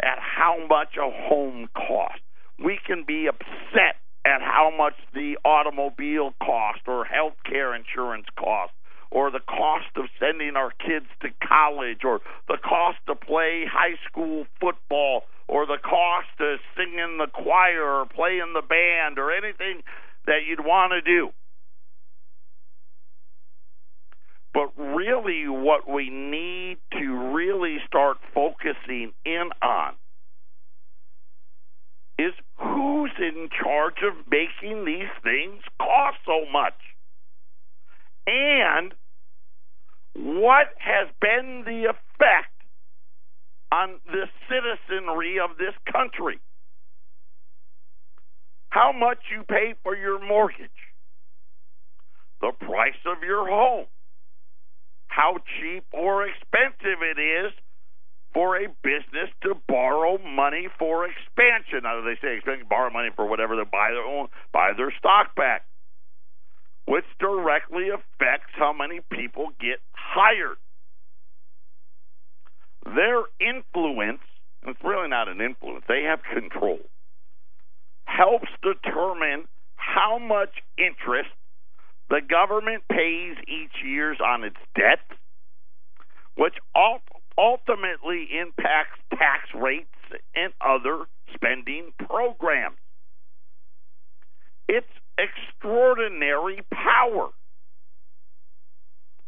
at 0.00 0.18
how 0.18 0.66
much 0.68 0.96
a 0.96 1.10
home 1.10 1.68
costs. 1.74 2.22
We 2.62 2.78
can 2.84 3.04
be 3.06 3.28
upset 3.28 3.96
at 4.24 4.40
how 4.42 4.72
much 4.76 4.94
the 5.14 5.38
automobile 5.44 6.34
cost 6.42 6.80
or 6.86 7.04
health 7.04 7.34
care 7.44 7.74
insurance 7.74 8.26
costs 8.38 8.74
or 9.10 9.30
the 9.30 9.40
cost 9.40 9.88
of 9.96 10.04
sending 10.20 10.56
our 10.56 10.72
kids 10.72 11.06
to 11.22 11.28
college 11.46 12.00
or 12.04 12.20
the 12.48 12.58
cost 12.62 12.98
to 13.06 13.14
play 13.14 13.64
high 13.70 13.96
school 14.08 14.44
football 14.60 15.22
or 15.48 15.66
the 15.66 15.78
cost 15.82 16.28
to 16.38 16.56
sing 16.76 16.94
in 17.02 17.18
the 17.18 17.26
choir 17.26 17.82
or 17.82 18.06
play 18.06 18.38
in 18.38 18.52
the 18.52 18.62
band 18.62 19.18
or 19.18 19.32
anything 19.32 19.82
that 20.26 20.40
you'd 20.46 20.64
want 20.64 20.92
to 20.92 21.00
do. 21.00 21.30
But 24.52 24.72
really, 24.76 25.48
what 25.48 25.88
we 25.88 26.10
need 26.10 26.78
to 26.92 27.32
really 27.34 27.78
start 27.86 28.18
focusing 28.34 29.12
in 29.24 29.50
on 29.62 29.94
is 32.18 32.32
who's 32.56 33.12
in 33.18 33.48
charge 33.62 34.02
of 34.02 34.14
making 34.28 34.84
these 34.84 35.10
things 35.22 35.62
cost 35.78 36.16
so 36.26 36.44
much 36.52 36.74
and 38.26 38.92
what 40.14 40.66
has 40.78 41.08
been 41.20 41.62
the 41.64 41.84
effect 41.84 42.57
on 43.72 44.00
the 44.06 44.26
citizenry 44.48 45.38
of 45.38 45.58
this 45.58 45.74
country. 45.90 46.40
How 48.70 48.92
much 48.92 49.18
you 49.30 49.44
pay 49.44 49.74
for 49.82 49.96
your 49.96 50.24
mortgage, 50.24 50.70
the 52.40 52.52
price 52.60 53.00
of 53.06 53.22
your 53.22 53.48
home, 53.48 53.86
how 55.06 55.38
cheap 55.58 55.84
or 55.92 56.26
expensive 56.26 57.02
it 57.02 57.18
is 57.18 57.52
for 58.34 58.56
a 58.56 58.68
business 58.82 59.30
to 59.42 59.54
borrow 59.66 60.18
money 60.18 60.68
for 60.78 61.06
expansion. 61.06 61.80
Now 61.84 62.02
they 62.02 62.16
say 62.20 62.36
expansion, 62.36 62.66
borrow 62.68 62.90
money 62.90 63.08
for 63.16 63.26
whatever 63.26 63.56
they 63.56 63.64
buy 63.64 63.90
their 63.90 64.04
own, 64.04 64.28
buy 64.52 64.72
their 64.76 64.92
stock 64.98 65.34
back 65.34 65.64
which 66.88 67.04
directly 67.20 67.90
affects 67.90 68.48
how 68.56 68.72
many 68.72 69.00
people 69.12 69.52
get 69.60 69.76
hired. 69.92 70.56
Their 72.84 73.22
influence, 73.40 74.20
it's 74.66 74.82
really 74.82 75.08
not 75.08 75.28
an 75.28 75.40
influence, 75.40 75.84
they 75.88 76.02
have 76.02 76.20
control, 76.22 76.80
helps 78.04 78.48
determine 78.62 79.46
how 79.76 80.18
much 80.18 80.62
interest 80.76 81.30
the 82.10 82.20
government 82.20 82.84
pays 82.90 83.36
each 83.46 83.84
year 83.84 84.14
on 84.24 84.44
its 84.44 84.56
debt, 84.74 85.00
which 86.36 86.54
ultimately 87.36 88.28
impacts 88.40 88.98
tax 89.10 89.48
rates 89.54 89.88
and 90.34 90.52
other 90.60 91.04
spending 91.34 91.92
programs. 92.06 92.78
It's 94.68 94.86
extraordinary 95.18 96.62
power. 96.72 97.28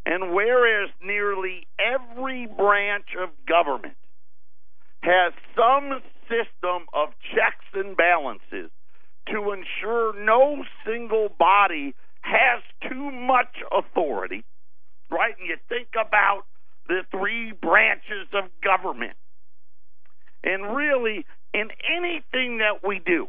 And 0.06 0.32
whereas 0.32 0.90
nearly 1.04 1.66
every 1.78 2.46
branch 2.46 3.06
of 3.20 3.30
government 3.46 3.96
has 5.02 5.32
some 5.56 6.00
system 6.28 6.86
of 6.92 7.08
checks 7.34 7.66
and 7.74 7.96
balances 7.96 8.70
to 9.28 9.52
ensure 9.52 10.12
no 10.24 10.64
single 10.86 11.28
body 11.38 11.94
has 12.22 12.62
too 12.88 13.10
much 13.10 13.56
authority, 13.72 14.44
right? 15.10 15.34
And 15.38 15.48
you 15.48 15.56
think 15.68 15.88
about 15.94 16.42
the 16.88 17.00
three 17.10 17.52
branches 17.52 18.28
of 18.32 18.44
government. 18.62 19.16
And 20.42 20.74
really, 20.74 21.26
in 21.52 21.68
anything 21.96 22.58
that 22.58 22.86
we 22.86 22.98
do, 22.98 23.28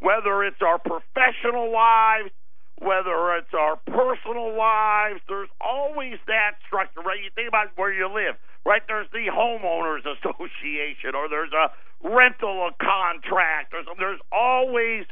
whether 0.00 0.44
it's 0.44 0.60
our 0.62 0.78
professional 0.78 1.72
lives, 1.72 2.30
whether 2.78 3.36
it's 3.36 3.54
our 3.54 3.76
personal 3.86 4.56
lives, 4.56 5.20
there's 5.28 5.48
always 5.60 6.18
that 6.26 6.52
structure, 6.66 7.00
right? 7.00 7.22
You 7.22 7.30
think 7.34 7.48
about 7.48 7.68
where 7.76 7.92
you 7.92 8.06
live, 8.06 8.36
right? 8.64 8.82
There's 8.86 9.08
the 9.12 9.32
homeowners 9.32 10.04
association, 10.04 11.14
or 11.14 11.28
there's 11.28 11.52
a 11.52 11.72
rental 12.06 12.70
contract, 12.80 13.72
or 13.72 13.80
something. 13.84 13.98
There's 13.98 14.20
always 14.30 15.04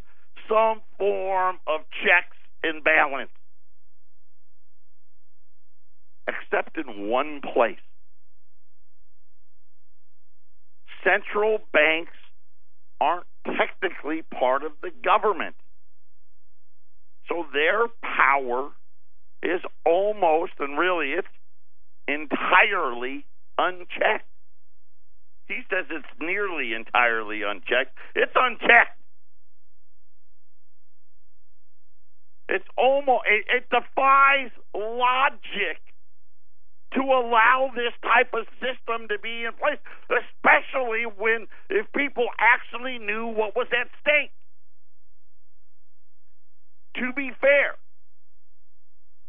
some 0.48 0.82
form 0.98 1.56
of 1.66 1.80
checks 2.04 2.36
and 2.62 2.84
balance, 2.84 3.30
except 6.28 6.76
in 6.76 7.08
one 7.08 7.40
place. 7.40 7.80
Central 11.02 11.58
banks 11.72 12.12
aren't 13.00 13.26
technically 13.44 14.22
part 14.22 14.64
of 14.64 14.72
the 14.82 14.90
government. 15.02 15.54
So 17.28 17.44
their 17.52 17.88
power 18.02 18.70
is 19.42 19.60
almost, 19.84 20.52
and 20.58 20.78
really 20.78 21.12
it's 21.12 21.28
entirely 22.08 23.24
unchecked. 23.58 24.28
He 25.46 25.60
says 25.70 25.86
it's 25.90 26.06
nearly 26.20 26.72
entirely 26.74 27.42
unchecked. 27.42 27.96
It's 28.14 28.32
unchecked. 28.34 29.00
It's 32.48 32.64
almost, 32.76 33.24
it, 33.26 33.44
it 33.48 33.64
defies 33.70 34.50
logic 34.74 35.80
to 36.94 37.00
allow 37.00 37.70
this 37.74 37.92
type 38.02 38.32
of 38.32 38.46
system 38.60 39.08
to 39.08 39.18
be 39.18 39.44
in 39.44 39.52
place, 39.58 39.80
especially 40.08 41.04
when 41.04 41.46
if 41.68 41.86
people 41.92 42.26
actually 42.38 42.98
knew 42.98 43.26
what 43.26 43.56
was 43.56 43.66
at 43.72 43.88
stake. 44.00 44.30
To 46.96 47.12
be 47.14 47.30
fair, 47.40 47.76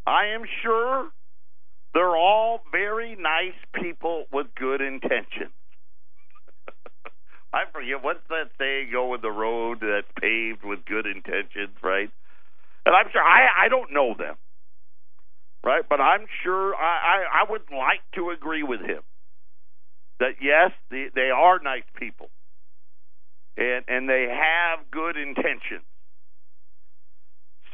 I 0.06 0.28
am 0.36 0.44
sure 0.64 1.10
they're 1.94 2.16
all 2.16 2.62
very 2.72 3.16
nice 3.16 3.58
people 3.74 4.26
with 4.32 4.48
good 4.56 4.82
intentions. 4.82 5.54
I 7.54 7.64
forget 7.72 8.04
what's 8.04 8.26
that 8.30 8.52
saying 8.60 8.90
go 8.92 9.10
with 9.10 9.22
the 9.22 9.32
road 9.32 9.80
that's 9.82 10.08
paved 10.22 10.64
with 10.64 10.86
good 10.86 11.06
intentions, 11.06 11.76
right? 11.82 12.10
And 12.86 12.96
I'm 12.96 13.08
sure 13.12 13.22
I 13.22 13.66
I 13.66 13.70
don't 13.70 13.94
know 13.94 14.14
them 14.18 14.36
right? 15.66 15.84
But 15.90 16.00
I'm 16.00 16.28
sure 16.44 16.76
I, 16.76 16.80
I, 17.34 17.42
I 17.42 17.52
would 17.52 17.64
like 17.72 18.06
to 18.16 18.30
agree 18.30 18.64
with 18.64 18.82
him 18.82 19.02
that 20.20 20.38
yes, 20.42 20.72
the, 20.92 21.08
they 21.16 21.32
are 21.36 21.60
nice 21.60 21.84
people, 22.00 22.30
and 23.58 23.84
and 23.88 24.08
they 24.08 24.28
have 24.30 24.80
good 24.92 25.18
intentions. 25.18 25.84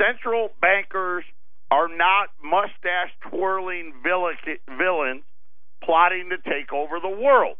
Central 0.01 0.49
bankers 0.61 1.23
are 1.69 1.87
not 1.87 2.29
mustache 2.43 3.11
twirling 3.29 3.93
villains 4.03 5.23
plotting 5.83 6.29
to 6.29 6.37
take 6.37 6.73
over 6.73 6.99
the 6.99 7.09
world. 7.09 7.57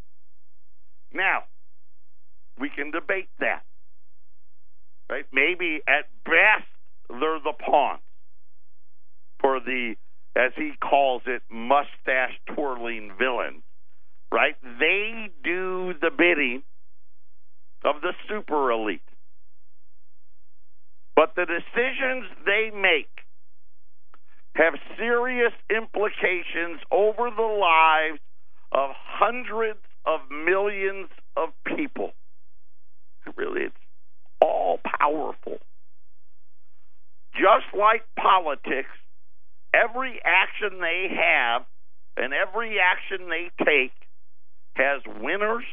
Now, 1.13 1.43
we 2.60 2.69
can 2.69 2.91
debate 2.91 3.29
that. 3.39 3.63
Right? 5.10 5.25
Maybe 5.31 5.81
at 5.88 6.05
best 6.25 6.67
they're 7.10 7.39
the 7.39 7.53
pawns 7.60 8.01
for 9.39 9.60
the 9.60 9.95
as 10.36 10.53
he 10.55 10.71
calls 10.81 11.24
it, 11.25 11.41
mustache 11.51 12.39
twirling 12.55 13.12
villains, 13.19 13.63
right? 14.31 14.55
They 14.79 15.29
do 15.43 15.93
the 16.00 16.10
bidding 16.10 16.63
of 17.83 17.95
the 18.01 18.13
super 18.29 18.71
elite. 18.71 19.01
But 21.15 21.36
the 21.36 21.46
decisions 21.46 22.25
they 22.46 22.72
make 22.74 23.10
have 24.56 24.74
serious 24.98 25.53
implications 25.70 26.82
over 26.91 27.30
the 27.36 27.41
lives 27.41 28.20
of 28.72 28.91
hundreds 28.96 29.79
of 30.05 30.20
millions 30.29 31.09
of 31.38 31.50
people. 31.66 32.12
Really, 33.35 33.64
it's 33.64 33.75
all 34.42 34.79
powerful. 35.00 35.57
Just 37.33 37.74
like 37.77 38.03
politics, 38.20 38.90
every 39.74 40.20
action 40.25 40.79
they 40.79 41.07
have 41.09 41.64
and 42.18 42.33
every 42.33 42.77
action 42.79 43.29
they 43.29 43.51
take 43.64 43.94
has 44.75 45.01
winners 45.22 45.64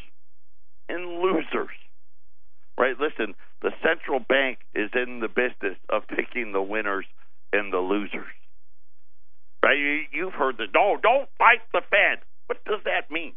and 0.88 1.20
losers. 1.20 1.74
Right? 2.78 2.94
Listen, 2.98 3.34
the 3.60 3.72
central 3.82 4.20
bank 4.20 4.58
is 4.74 4.90
in 4.94 5.20
the 5.20 5.28
business 5.28 5.76
of 5.88 6.06
picking 6.08 6.52
the 6.52 6.62
winners 6.62 7.06
and 7.52 7.72
the 7.72 7.78
losers. 7.78 8.30
Right? 9.62 10.06
You, 10.12 10.26
have 10.26 10.34
heard 10.34 10.56
the 10.58 10.66
no, 10.72 10.96
don't 11.02 11.28
fight 11.38 11.60
the 11.72 11.82
Fed. 11.90 12.22
What 12.46 12.64
does 12.64 12.80
that 12.84 13.10
mean? 13.10 13.34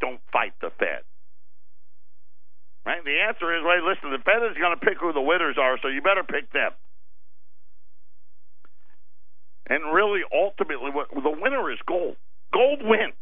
Don't 0.00 0.20
fight 0.32 0.52
the 0.60 0.70
Fed. 0.78 1.04
Right? 2.86 3.04
The 3.04 3.20
answer 3.28 3.54
is, 3.54 3.62
right, 3.62 3.84
listen, 3.84 4.10
the 4.10 4.24
Fed 4.24 4.40
is 4.50 4.56
going 4.56 4.78
to 4.78 4.80
pick 4.80 4.96
who 4.98 5.12
the 5.12 5.20
winners 5.20 5.56
are, 5.60 5.76
so 5.82 5.88
you 5.88 6.00
better 6.00 6.24
pick 6.24 6.50
them. 6.52 6.72
And 9.68 9.94
really, 9.94 10.22
ultimately, 10.32 10.90
what, 10.90 11.08
the 11.12 11.30
winner 11.30 11.70
is 11.70 11.78
gold. 11.86 12.16
Gold 12.52 12.80
wins. 12.82 13.14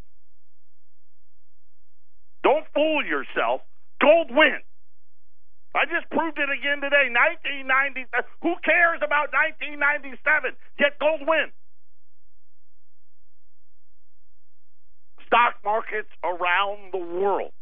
Don't 2.41 2.65
fool 2.73 3.03
yourself. 3.05 3.61
Gold 4.01 4.31
wins. 4.31 4.63
I 5.75 5.85
just 5.85 6.09
proved 6.09 6.37
it 6.39 6.49
again 6.49 6.81
today. 6.81 7.13
1990. 7.13 8.09
Uh, 8.09 8.25
who 8.41 8.55
cares 8.65 8.99
about 9.05 9.29
1997? 9.31 10.57
Yet 10.79 10.97
gold 10.99 11.21
wins. 11.27 11.53
Stock 15.27 15.61
markets 15.63 16.09
around 16.25 16.91
the 16.91 16.97
world 16.97 17.53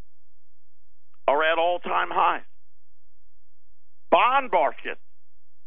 are 1.28 1.44
at 1.44 1.58
all 1.58 1.78
time 1.80 2.08
highs. 2.10 2.48
Bond 4.10 4.50
markets 4.50 5.00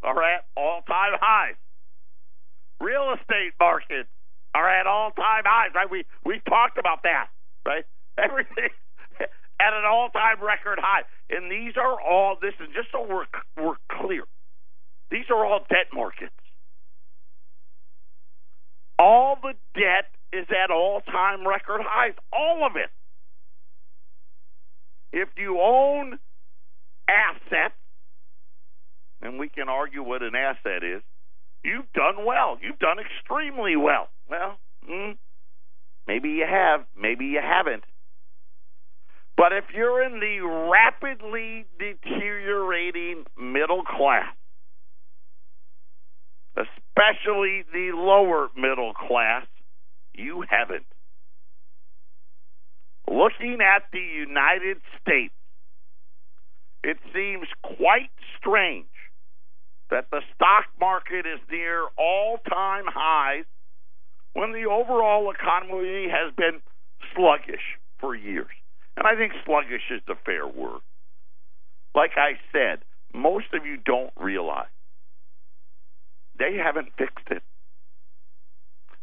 are 0.02 0.24
at 0.24 0.46
all 0.58 0.82
time 0.88 1.14
highs. 1.22 1.56
Real 2.80 3.14
estate 3.14 3.54
markets 3.60 4.10
are 4.56 4.68
at 4.68 4.88
all 4.88 5.12
time 5.12 5.44
highs, 5.46 5.70
right? 5.76 5.90
We 5.90 6.06
we 6.26 6.42
talked 6.50 6.80
about 6.80 7.04
that, 7.04 7.28
right? 7.66 7.86
Everything 8.18 8.74
at 9.62 9.74
an 9.74 9.84
all 9.86 10.10
time 10.10 10.44
record 10.44 10.80
high. 10.82 11.04
And 11.30 11.52
these 11.52 11.74
are 11.78 12.02
all 12.02 12.38
this 12.42 12.54
is 12.60 12.68
just 12.74 12.90
so 12.92 13.06
we're 13.08 13.26
we're 13.62 13.78
clear. 13.92 14.24
These 15.12 15.30
are 15.30 15.46
all 15.46 15.60
debt 15.70 15.94
markets. 15.94 16.34
All 18.98 19.38
the 19.42 19.54
debt 19.76 20.10
is 20.34 20.48
at 20.50 20.72
all 20.72 21.02
time 21.02 21.48
record 21.48 21.82
highs. 21.84 22.14
All 22.34 22.66
of 22.66 22.76
it. 22.76 22.90
If 25.14 25.30
you 25.38 25.60
own 25.62 26.18
assets, 27.10 27.76
and 29.22 29.38
we 29.38 29.50
can 29.50 29.68
argue 29.68 30.02
what 30.02 30.24
an 30.24 30.34
asset 30.36 30.84
is, 30.84 31.02
You've 31.64 31.92
done 31.94 32.26
well. 32.26 32.58
You've 32.62 32.80
done 32.80 32.98
extremely 33.00 33.76
well. 33.76 34.08
Well, 34.30 34.58
mm, 34.90 35.18
maybe 36.08 36.30
you 36.30 36.46
have, 36.50 36.86
maybe 37.00 37.26
you 37.26 37.40
haven't. 37.42 37.84
But 39.42 39.54
if 39.54 39.64
you're 39.74 40.04
in 40.04 40.20
the 40.20 40.70
rapidly 40.70 41.66
deteriorating 41.80 43.24
middle 43.36 43.82
class, 43.82 44.36
especially 46.56 47.64
the 47.74 47.90
lower 47.96 48.50
middle 48.56 48.94
class, 48.94 49.48
you 50.14 50.46
haven't. 50.48 50.86
Looking 53.10 53.58
at 53.66 53.82
the 53.92 53.98
United 53.98 54.78
States, 55.02 55.34
it 56.84 56.98
seems 57.12 57.48
quite 57.64 58.12
strange 58.38 58.86
that 59.90 60.06
the 60.12 60.22
stock 60.36 60.66
market 60.80 61.26
is 61.26 61.40
near 61.50 61.88
all 61.98 62.38
time 62.48 62.86
highs 62.86 63.46
when 64.34 64.52
the 64.52 64.70
overall 64.70 65.32
economy 65.32 66.10
has 66.12 66.32
been 66.38 66.62
sluggish 67.16 67.80
for 68.00 68.14
years. 68.14 68.61
And 68.98 69.08
I 69.08 69.16
think 69.16 69.34
sluggish 69.46 69.90
is 69.90 70.02
the 70.08 70.16
fair 70.26 70.48
word. 70.48 70.82
Like 71.96 72.12
I 72.18 72.34
said, 72.52 72.84
most 73.14 73.48
of 73.54 73.66
you 73.66 73.78
don't 73.78 74.12
realize 74.18 74.68
they 76.38 76.58
haven't 76.58 76.90
fixed 76.98 77.28
it. 77.30 77.44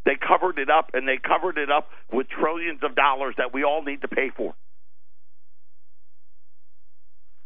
They 0.04 0.16
covered 0.16 0.58
it 0.58 0.70
up, 0.70 0.90
and 0.94 1.06
they 1.06 1.18
covered 1.18 1.58
it 1.58 1.70
up 1.70 1.88
with 2.10 2.28
trillions 2.28 2.80
of 2.82 2.94
dollars 2.94 3.34
that 3.36 3.52
we 3.52 3.62
all 3.62 3.82
need 3.82 4.00
to 4.00 4.08
pay 4.08 4.30
for. 4.34 4.54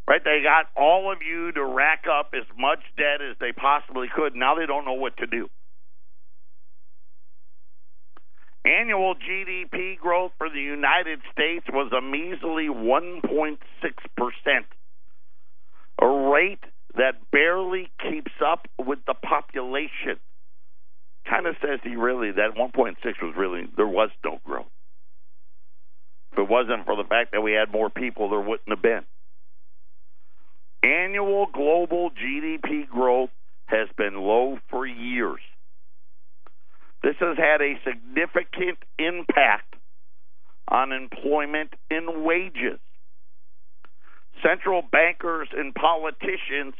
Right? 0.07 0.23
They 0.23 0.41
got 0.43 0.67
all 0.75 1.11
of 1.11 1.19
you 1.21 1.51
to 1.51 1.63
rack 1.63 2.05
up 2.09 2.33
as 2.33 2.45
much 2.57 2.79
debt 2.97 3.21
as 3.21 3.35
they 3.39 3.51
possibly 3.51 4.07
could. 4.13 4.35
Now 4.35 4.55
they 4.55 4.65
don't 4.65 4.85
know 4.85 4.93
what 4.93 5.17
to 5.17 5.27
do. 5.27 5.49
Annual 8.65 9.15
GDP 9.15 9.97
growth 9.97 10.31
for 10.37 10.49
the 10.49 10.61
United 10.61 11.19
States 11.31 11.65
was 11.71 11.91
a 11.91 12.01
measly 12.01 12.69
1.6%, 12.69 13.57
a 16.01 16.07
rate 16.31 16.63
that 16.95 17.29
barely 17.31 17.91
keeps 18.09 18.31
up 18.45 18.67
with 18.79 18.99
the 19.05 19.15
population. 19.15 20.19
kind 21.29 21.47
of 21.47 21.55
says 21.61 21.79
he 21.83 21.95
really 21.95 22.31
that 22.31 22.55
1.6 22.57 22.95
was 23.21 23.33
really 23.37 23.67
there 23.75 23.87
was 23.87 24.09
no 24.23 24.39
growth. 24.45 24.67
If 26.31 26.39
it 26.39 26.49
wasn't 26.49 26.85
for 26.85 26.95
the 26.95 27.03
fact 27.03 27.31
that 27.33 27.41
we 27.41 27.51
had 27.53 27.71
more 27.71 27.89
people, 27.89 28.29
there 28.29 28.39
wouldn't 28.39 28.69
have 28.69 28.81
been. 28.81 29.05
Annual 30.83 31.47
global 31.53 32.11
GDP 32.11 32.87
growth 32.87 33.29
has 33.65 33.87
been 33.97 34.15
low 34.15 34.57
for 34.69 34.85
years. 34.85 35.39
This 37.03 37.15
has 37.19 37.37
had 37.37 37.61
a 37.61 37.75
significant 37.83 38.79
impact 38.97 39.75
on 40.69 40.93
employment 40.93 41.73
and 41.91 42.23
wages. 42.23 42.79
Central 44.41 44.81
bankers 44.81 45.49
and 45.55 45.75
politicians 45.75 46.73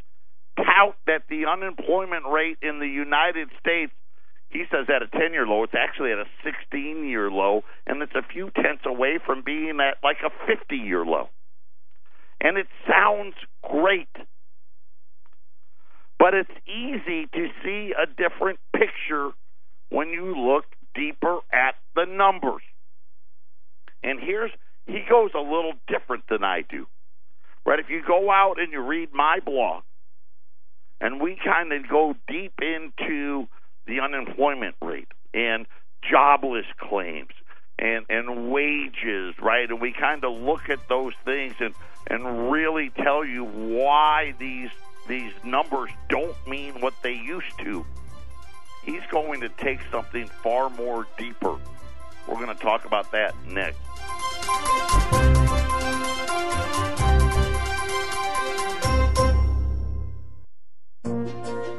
tout 0.55 0.95
that 1.07 1.23
the 1.29 1.45
unemployment 1.45 2.23
rate 2.25 2.57
in 2.61 2.79
the 2.79 2.87
United 2.87 3.49
States, 3.59 3.91
he 4.49 4.63
says 4.71 4.87
at 4.87 5.01
a 5.01 5.07
10 5.07 5.33
year 5.33 5.45
low, 5.45 5.63
it's 5.63 5.75
actually 5.75 6.11
at 6.11 6.19
a 6.19 6.25
16 6.43 7.05
year 7.05 7.29
low, 7.29 7.63
and 7.85 8.01
it's 8.01 8.15
a 8.15 8.23
few 8.23 8.49
tenths 8.51 8.85
away 8.85 9.19
from 9.23 9.43
being 9.43 9.79
at 9.81 9.97
like 10.03 10.17
a 10.25 10.31
50 10.47 10.75
year 10.75 11.05
low. 11.05 11.29
And 12.39 12.57
it 12.57 12.67
sounds 12.87 13.35
great. 13.61 14.15
But 16.17 16.33
it's 16.33 16.51
easy 16.67 17.27
to 17.33 17.47
see 17.63 17.91
a 17.91 18.05
different 18.05 18.59
picture 18.73 19.31
when 19.93 20.09
you 20.09 20.35
look 20.35 20.65
deeper 20.95 21.39
at 21.51 21.75
the 21.95 22.05
numbers. 22.05 22.63
And 24.01 24.19
here's, 24.19 24.51
he 24.87 25.03
goes 25.07 25.29
a 25.35 25.39
little 25.39 25.73
different 25.87 26.23
than 26.29 26.43
I 26.43 26.63
do. 26.67 26.87
Right? 27.63 27.79
If 27.79 27.89
you 27.89 28.01
go 28.05 28.31
out 28.31 28.59
and 28.59 28.73
you 28.73 28.81
read 28.81 29.13
my 29.13 29.39
blog, 29.45 29.83
and 30.99 31.21
we 31.21 31.37
kind 31.43 31.71
of 31.71 31.87
go 31.87 32.15
deep 32.27 32.53
into 32.59 33.47
the 33.85 33.99
unemployment 33.99 34.75
rate 34.81 35.07
and 35.33 35.67
jobless 36.09 36.65
claims 36.79 37.31
and 37.77 38.05
and 38.09 38.51
wages, 38.51 39.35
right? 39.41 39.69
And 39.69 39.81
we 39.81 39.93
kind 39.93 40.23
of 40.23 40.33
look 40.33 40.69
at 40.69 40.79
those 40.89 41.13
things 41.25 41.55
and 41.59 41.73
and 42.07 42.51
really 42.51 42.89
tell 42.89 43.25
you 43.25 43.43
why 43.43 44.33
these 44.39 44.69
these 45.07 45.33
numbers 45.43 45.89
don't 46.09 46.35
mean 46.47 46.81
what 46.81 46.93
they 47.03 47.13
used 47.13 47.57
to. 47.59 47.85
He's 48.85 49.03
going 49.09 49.41
to 49.41 49.49
take 49.49 49.79
something 49.91 50.27
far 50.27 50.69
more 50.69 51.07
deeper. 51.17 51.57
We're 52.27 52.35
going 52.35 52.55
to 52.55 52.61
talk 52.61 52.85
about 52.85 53.11
that 53.11 53.33
next. 53.47 53.79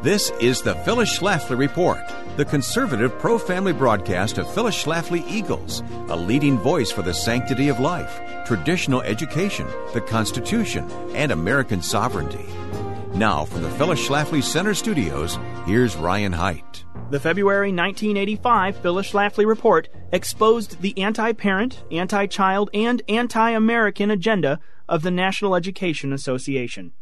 This 0.03 0.31
is 0.39 0.61
the 0.61 0.75
Phyllis 0.85 1.19
Schlafly 1.19 1.59
Report, 1.59 1.99
the 2.37 2.45
conservative 2.45 3.19
pro 3.19 3.39
family 3.39 3.73
broadcast 3.73 4.37
of 4.37 4.53
Phyllis 4.53 4.85
Schlafly 4.85 5.27
Eagles, 5.27 5.83
a 6.09 6.15
leading 6.15 6.59
voice 6.59 6.91
for 6.91 7.01
the 7.01 7.15
sanctity 7.15 7.69
of 7.69 7.81
life, 7.81 8.21
traditional 8.45 9.01
education, 9.01 9.67
the 9.95 10.03
Constitution, 10.03 10.91
and 11.15 11.33
American 11.33 11.81
sovereignty. 11.81 12.45
Now, 13.15 13.47
from 13.47 13.63
the 13.63 13.71
Phyllis 13.71 14.07
Schlafly 14.07 14.43
Center 14.43 14.75
Studios, 14.75 15.39
here's 15.65 15.97
Ryan 15.97 16.35
Haidt. 16.35 16.84
The 17.11 17.21
February 17.21 17.69
1985 17.69 18.79
Phyllis 18.79 19.13
Schlafly 19.13 19.47
Report 19.47 19.89
exposed 20.11 20.81
the 20.81 20.99
anti 20.99 21.33
parent, 21.33 21.85
anti 21.93 22.27
child, 22.27 22.71
and 22.73 23.03
anti 23.09 23.51
American 23.51 24.11
agenda 24.11 24.59
of 24.89 25.03
the 25.03 25.11
National 25.11 25.55
Education 25.55 26.13
Association. 26.13 26.93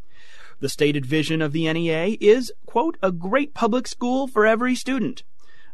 The 0.59 0.69
stated 0.69 1.07
vision 1.07 1.41
of 1.41 1.53
the 1.53 1.73
NEA 1.73 2.17
is, 2.21 2.53
quote, 2.67 2.99
a 3.01 3.13
great 3.13 3.55
public 3.55 3.87
school 3.87 4.27
for 4.27 4.45
every 4.45 4.75
student. 4.75 5.23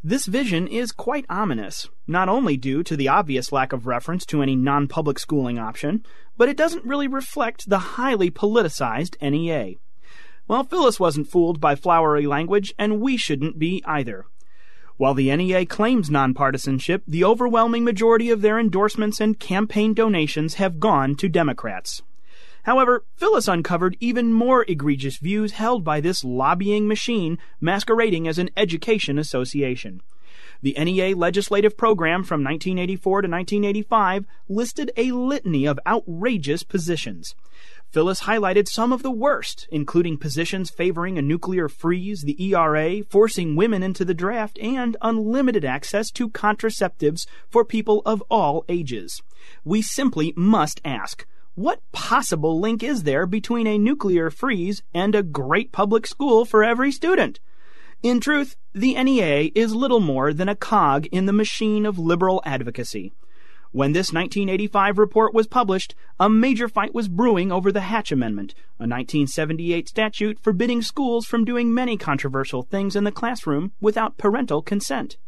This 0.05 0.27
vision 0.27 0.69
is 0.69 0.93
quite 0.93 1.27
ominous, 1.29 1.89
not 2.07 2.29
only 2.29 2.57
due 2.57 2.83
to 2.85 2.97
the 2.97 3.09
obvious 3.09 3.51
lack 3.51 3.73
of 3.73 3.87
reference 3.87 4.25
to 4.27 4.43
any 4.43 4.57
non 4.57 4.89
public 4.89 5.19
schooling 5.19 5.59
option, 5.59 6.05
but 6.37 6.51
it 6.51 6.57
doesn't 6.57 6.85
really 6.85 7.09
reflect 7.09 7.69
the 7.69 7.79
highly 7.79 8.31
politicized 8.31 9.21
NEA. 9.23 9.77
Well, 10.49 10.65
Phyllis 10.65 10.99
wasn't 10.99 11.29
fooled 11.29 11.61
by 11.61 11.75
flowery 11.75 12.27
language, 12.27 12.73
and 12.79 13.03
we 13.03 13.19
shouldn't 13.19 13.59
be 13.59 13.83
either. 13.85 14.25
While 14.97 15.13
the 15.13 15.35
NEA 15.37 15.67
claims 15.67 16.09
nonpartisanship, 16.09 17.03
the 17.07 17.23
overwhelming 17.23 17.85
majority 17.85 18.31
of 18.31 18.41
their 18.41 18.59
endorsements 18.59 19.21
and 19.21 19.39
campaign 19.39 19.93
donations 19.93 20.55
have 20.55 20.81
gone 20.81 21.17
to 21.17 21.29
Democrats. 21.29 22.03
However, 22.63 23.05
Phyllis 23.15 23.47
uncovered 23.47 23.97
even 24.01 24.33
more 24.33 24.65
egregious 24.67 25.19
views 25.19 25.53
held 25.53 25.85
by 25.85 26.01
this 26.01 26.25
lobbying 26.25 26.89
machine 26.89 27.39
masquerading 27.61 28.27
as 28.27 28.39
an 28.39 28.51
education 28.57 29.19
association. 29.19 30.01
The 30.61 30.75
NEA 30.77 31.15
legislative 31.17 31.77
program 31.77 32.25
from 32.25 32.43
1984 32.43 33.23
to 33.23 33.29
1985 33.29 34.27
listed 34.49 34.91
a 34.97 35.13
litany 35.13 35.67
of 35.67 35.79
outrageous 35.87 36.65
positions. 36.65 37.37
Phyllis 37.91 38.23
highlighted 38.23 38.69
some 38.69 38.93
of 38.93 39.03
the 39.03 39.11
worst, 39.11 39.67
including 39.71 40.19
positions 40.19 40.69
favoring 40.69 41.17
a 41.17 41.23
nuclear 41.23 41.69
freeze, 41.69 42.23
the 42.23 42.37
ERA, 42.53 43.03
forcing 43.09 43.57
women 43.57 43.83
into 43.83 44.05
the 44.05 44.13
draft, 44.13 44.59
and 44.61 44.97
unlimited 45.01 45.65
access 45.65 46.11
to 46.11 46.29
contraceptives 46.29 47.27
for 47.49 47.65
people 47.65 48.03
of 48.05 48.23
all 48.31 48.67
ages. 48.69 49.23
We 49.65 49.81
simply 49.81 50.35
must 50.37 50.83
ask 50.85 51.27
what 51.55 51.81
possible 51.91 52.61
link 52.61 52.83
is 52.83 53.03
there 53.05 53.27
between 53.27 53.67
a 53.67 53.79
nuclear 53.79 54.31
freeze 54.31 54.83
and 54.93 55.15
a 55.15 55.23
great 55.23 55.73
public 55.73 56.07
school 56.07 56.45
for 56.45 56.63
every 56.63 56.93
student? 56.93 57.41
In 58.03 58.21
truth, 58.21 58.55
the 58.73 59.03
NEA 59.03 59.51
is 59.57 59.75
little 59.75 59.99
more 59.99 60.33
than 60.33 60.49
a 60.49 60.55
cog 60.55 61.07
in 61.07 61.27
the 61.27 61.33
machine 61.33 61.85
of 61.85 61.99
liberal 61.99 62.43
advocacy. 62.45 63.13
When 63.71 63.93
this 63.93 64.15
1985 64.15 64.97
report 64.97 65.35
was 65.35 65.47
published, 65.47 65.95
a 66.19 66.31
major 66.31 66.69
fight 66.69 66.95
was 66.95 67.07
brewing 67.07 67.53
over 67.53 67.71
the 67.71 67.83
Hatch 67.83 68.11
Amendment, 68.11 68.55
a 68.79 68.89
1978 68.89 69.87
statute 69.87 70.41
forbidding 70.41 70.81
schools 70.81 71.27
from 71.27 71.45
doing 71.45 71.75
many 71.75 71.99
controversial 71.99 72.63
things 72.63 72.97
in 72.97 73.05
the 73.05 73.13
classroom 73.13 73.73
without 73.79 74.17
parental 74.17 74.63
consent. 74.63 75.19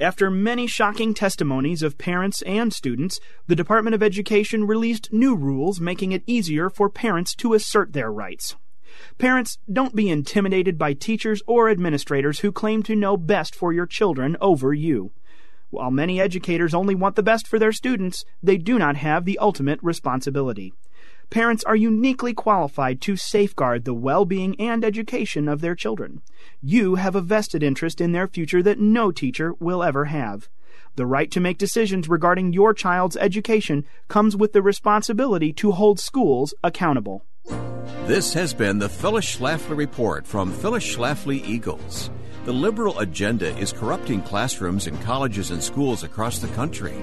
After 0.00 0.30
many 0.30 0.66
shocking 0.66 1.12
testimonies 1.12 1.82
of 1.82 1.98
parents 1.98 2.40
and 2.42 2.72
students, 2.72 3.20
the 3.46 3.56
Department 3.56 3.94
of 3.94 4.02
Education 4.02 4.66
released 4.66 5.12
new 5.12 5.36
rules 5.36 5.78
making 5.78 6.12
it 6.12 6.24
easier 6.26 6.70
for 6.70 6.88
parents 6.88 7.34
to 7.36 7.52
assert 7.52 7.92
their 7.92 8.10
rights. 8.10 8.56
Parents, 9.18 9.58
don't 9.70 9.94
be 9.94 10.08
intimidated 10.08 10.78
by 10.78 10.94
teachers 10.94 11.42
or 11.46 11.68
administrators 11.68 12.40
who 12.40 12.52
claim 12.52 12.82
to 12.84 12.96
know 12.96 13.16
best 13.16 13.54
for 13.54 13.72
your 13.72 13.86
children 13.86 14.36
over 14.40 14.72
you. 14.72 15.12
While 15.72 15.90
many 15.90 16.20
educators 16.20 16.74
only 16.74 16.94
want 16.94 17.16
the 17.16 17.22
best 17.22 17.48
for 17.48 17.58
their 17.58 17.72
students, 17.72 18.24
they 18.42 18.58
do 18.58 18.78
not 18.78 18.96
have 18.96 19.24
the 19.24 19.38
ultimate 19.38 19.80
responsibility 19.82 20.72
parents 21.32 21.64
are 21.64 21.74
uniquely 21.74 22.34
qualified 22.34 23.00
to 23.00 23.16
safeguard 23.16 23.86
the 23.86 23.94
well 23.94 24.26
being 24.26 24.54
and 24.60 24.84
education 24.84 25.48
of 25.48 25.62
their 25.62 25.74
children. 25.74 26.20
You 26.60 26.96
have 26.96 27.16
a 27.16 27.22
vested 27.22 27.62
interest 27.62 28.02
in 28.02 28.12
their 28.12 28.28
future 28.28 28.62
that 28.62 28.78
no 28.78 29.10
teacher 29.10 29.54
will 29.58 29.82
ever 29.82 30.04
have. 30.04 30.50
The 30.96 31.06
right 31.06 31.30
to 31.30 31.40
make 31.40 31.56
decisions 31.56 32.06
regarding 32.06 32.52
your 32.52 32.74
child's 32.74 33.16
education 33.16 33.86
comes 34.08 34.36
with 34.36 34.52
the 34.52 34.60
responsibility 34.60 35.54
to 35.54 35.72
hold 35.72 35.98
schools 35.98 36.52
accountable. 36.62 37.24
This 38.04 38.34
has 38.34 38.52
been 38.52 38.78
the 38.78 38.90
Phyllis 38.90 39.36
Schlafly 39.36 39.76
Report 39.76 40.26
from 40.26 40.52
Phyllis 40.52 40.84
Schlafly 40.84 41.42
Eagles. 41.46 42.10
The 42.44 42.52
liberal 42.52 42.98
agenda 42.98 43.56
is 43.56 43.72
corrupting 43.72 44.22
classrooms 44.22 44.88
in 44.88 44.98
colleges 44.98 45.52
and 45.52 45.62
schools 45.62 46.02
across 46.02 46.40
the 46.40 46.48
country. 46.48 46.94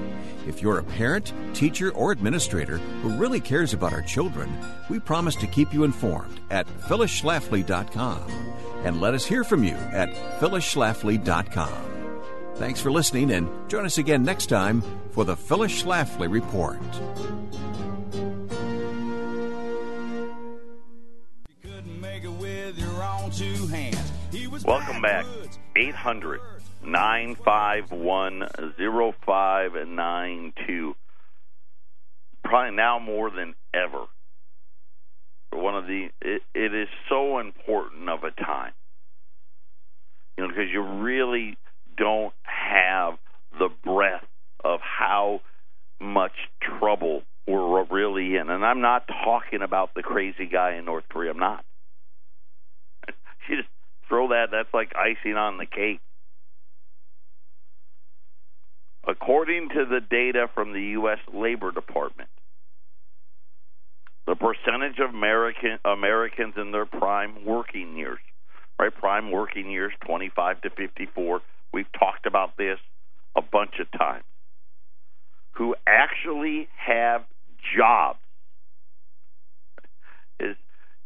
If 0.46 0.62
you're 0.62 0.80
a 0.80 0.84
parent, 0.84 1.32
teacher, 1.54 1.92
or 1.92 2.12
administrator 2.12 2.78
who 3.02 3.16
really 3.16 3.40
cares 3.40 3.74
about 3.74 3.94
our 3.94 4.02
children, 4.02 4.52
we 4.90 5.00
promise 5.00 5.36
to 5.38 5.48
keep 5.48 5.74
you 5.74 5.86
informed 5.86 6.42
at 6.50 6.68
phyllisschlafly.com 6.68 8.24
and 8.84 9.00
let 9.00 9.14
us 9.14 9.26
hear 9.26 9.46
from 9.46 9.64
you 9.64 9.76
at 9.76 10.10
phyllisschlafly.com. 10.42 11.86
Thanks 12.56 12.82
for 12.82 12.92
listening 12.92 13.32
and 13.32 13.48
join 13.70 13.86
us 13.86 13.98
again 13.98 14.24
next 14.24 14.48
time 14.48 14.84
for 15.12 15.24
the 15.24 15.38
Phyllis 15.38 15.82
Schlafly 15.82 16.30
Report. 16.30 16.82
Welcome 24.66 25.02
back. 25.02 25.26
800 25.76 26.42
951 26.84 28.50
0592. 29.26 30.96
Probably 32.44 32.76
now 32.76 33.00
more 33.00 33.30
than 33.30 33.56
ever. 33.74 34.06
One 35.52 35.76
of 35.76 35.88
the, 35.88 36.10
it, 36.22 36.42
it 36.54 36.74
is 36.74 36.88
so 37.08 37.40
important 37.40 38.10
of 38.10 38.24
a 38.24 38.32
time. 38.32 38.74
You 40.38 40.44
know, 40.44 40.50
because 40.50 40.70
you 40.72 40.82
really 40.82 41.58
don't 41.98 42.34
have 42.44 43.18
the 43.58 43.70
breadth 43.84 44.26
of 44.64 44.82
how 44.82 45.42
much 46.00 46.34
trouble 46.80 47.24
we're 47.48 47.84
really 47.86 48.36
in. 48.36 48.50
And 48.50 48.66
I'm 48.66 48.82
not 48.82 49.08
talking 49.08 49.62
about 49.62 49.94
the 49.96 50.04
crazy 50.04 50.46
guy 50.46 50.76
in 50.76 50.86
North 50.86 51.06
Korea. 51.10 51.32
I'm 51.32 51.40
not. 51.40 51.66
You 53.50 53.56
just 53.58 53.70
throw 54.10 54.30
that, 54.30 54.48
that's 54.52 54.74
like 54.74 54.92
icing 54.96 55.38
on 55.38 55.58
the 55.58 55.66
cake. 55.66 56.02
according 59.10 59.70
to 59.70 59.86
the 59.86 60.00
data 60.02 60.48
from 60.54 60.74
the 60.74 60.82
U.S. 60.82 61.20
Labor 61.34 61.72
Department, 61.72 62.30
the 64.28 64.36
percentage 64.36 65.00
of 65.00 65.10
American 65.10 65.80
Americans 65.84 66.54
in 66.58 66.72
their 66.72 66.86
prime 66.86 67.46
working 67.46 67.98
years, 67.98 68.20
right? 68.78 68.94
Prime 68.94 69.32
working 69.32 69.70
years, 69.72 69.92
25 70.06 70.62
to 70.62 70.70
54. 70.70 71.42
We've 71.74 71.92
talked 71.98 72.26
about 72.26 72.58
this 72.58 72.78
a 73.36 73.42
bunch 73.42 73.80
of 73.80 73.88
times. 73.98 74.24
Who 75.54 75.76
actually 75.88 76.68
have 76.78 77.24
jobs 77.76 78.20
is 80.40 80.56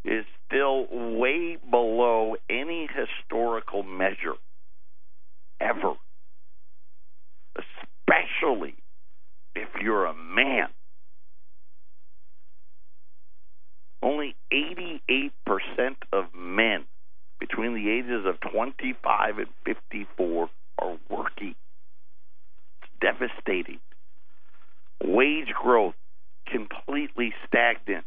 is 0.03 0.25
still 0.53 0.87
way 0.91 1.57
below 1.69 2.35
any 2.49 2.87
historical 2.87 3.83
measure 3.83 4.35
ever, 5.59 5.93
especially 7.57 8.75
if 9.55 9.69
you're 9.81 10.05
a 10.05 10.13
man. 10.13 10.67
Only 14.01 14.35
88% 14.51 15.31
of 16.11 16.25
men 16.35 16.83
between 17.39 17.73
the 17.73 17.89
ages 17.89 18.25
of 18.25 18.39
25 18.51 19.37
and 19.37 19.47
54 19.65 20.49
are 20.79 20.97
working. 21.09 21.55
It's 22.81 22.91
devastating. 23.01 23.79
Wage 25.03 25.53
growth 25.61 25.95
completely 26.45 27.33
stagnant. 27.47 28.05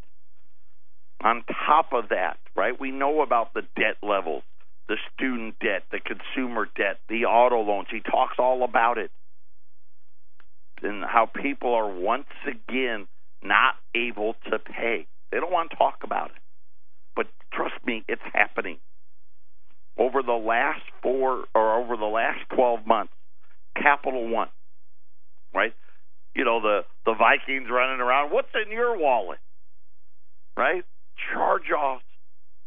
On 1.23 1.43
top 1.67 1.93
of 1.93 2.11
that, 2.11 2.37
right, 2.55 2.79
we 2.79 2.91
know 2.91 3.23
about 3.23 3.55
the 3.55 3.63
debt 3.77 3.97
levels, 4.03 4.43
the 4.89 4.97
student 5.15 5.59
debt, 5.59 5.85
the 5.91 6.01
consumer 6.01 6.69
debt, 6.77 6.99
the 7.09 7.25
auto 7.25 7.61
loans. 7.63 7.89
He 7.91 8.01
talks 8.01 8.37
all 8.39 8.63
about 8.65 8.99
it. 8.99 9.11
And 10.83 11.03
how 11.03 11.27
people 11.27 11.75
are 11.75 11.91
once 11.91 12.27
again 12.47 13.07
not 13.43 13.75
able 13.95 14.35
to 14.51 14.59
pay. 14.59 15.07
They 15.31 15.39
don't 15.39 15.53
want 15.53 15.71
to 15.71 15.77
talk 15.77 15.99
about 16.05 16.31
it. 16.31 16.43
But 17.15 17.27
trust 17.53 17.75
me, 17.85 18.05
it's 18.09 18.23
happening. 18.33 18.77
Over 19.99 20.23
the 20.23 20.33
last 20.33 20.83
four 21.03 21.45
or 21.55 21.83
over 21.83 21.97
the 21.97 22.05
last 22.05 22.41
12 22.55 22.87
months, 22.87 23.13
Capital 23.75 24.29
One, 24.29 24.49
right? 25.55 25.73
You 26.35 26.45
know, 26.45 26.61
the, 26.61 26.81
the 27.07 27.15
Vikings 27.15 27.69
running 27.71 28.01
around. 28.01 28.31
What's 28.31 28.49
in 28.55 28.71
your 28.71 28.99
wallet? 28.99 29.39
Right? 30.57 30.85
Charge 31.33 31.71
offs 31.71 32.05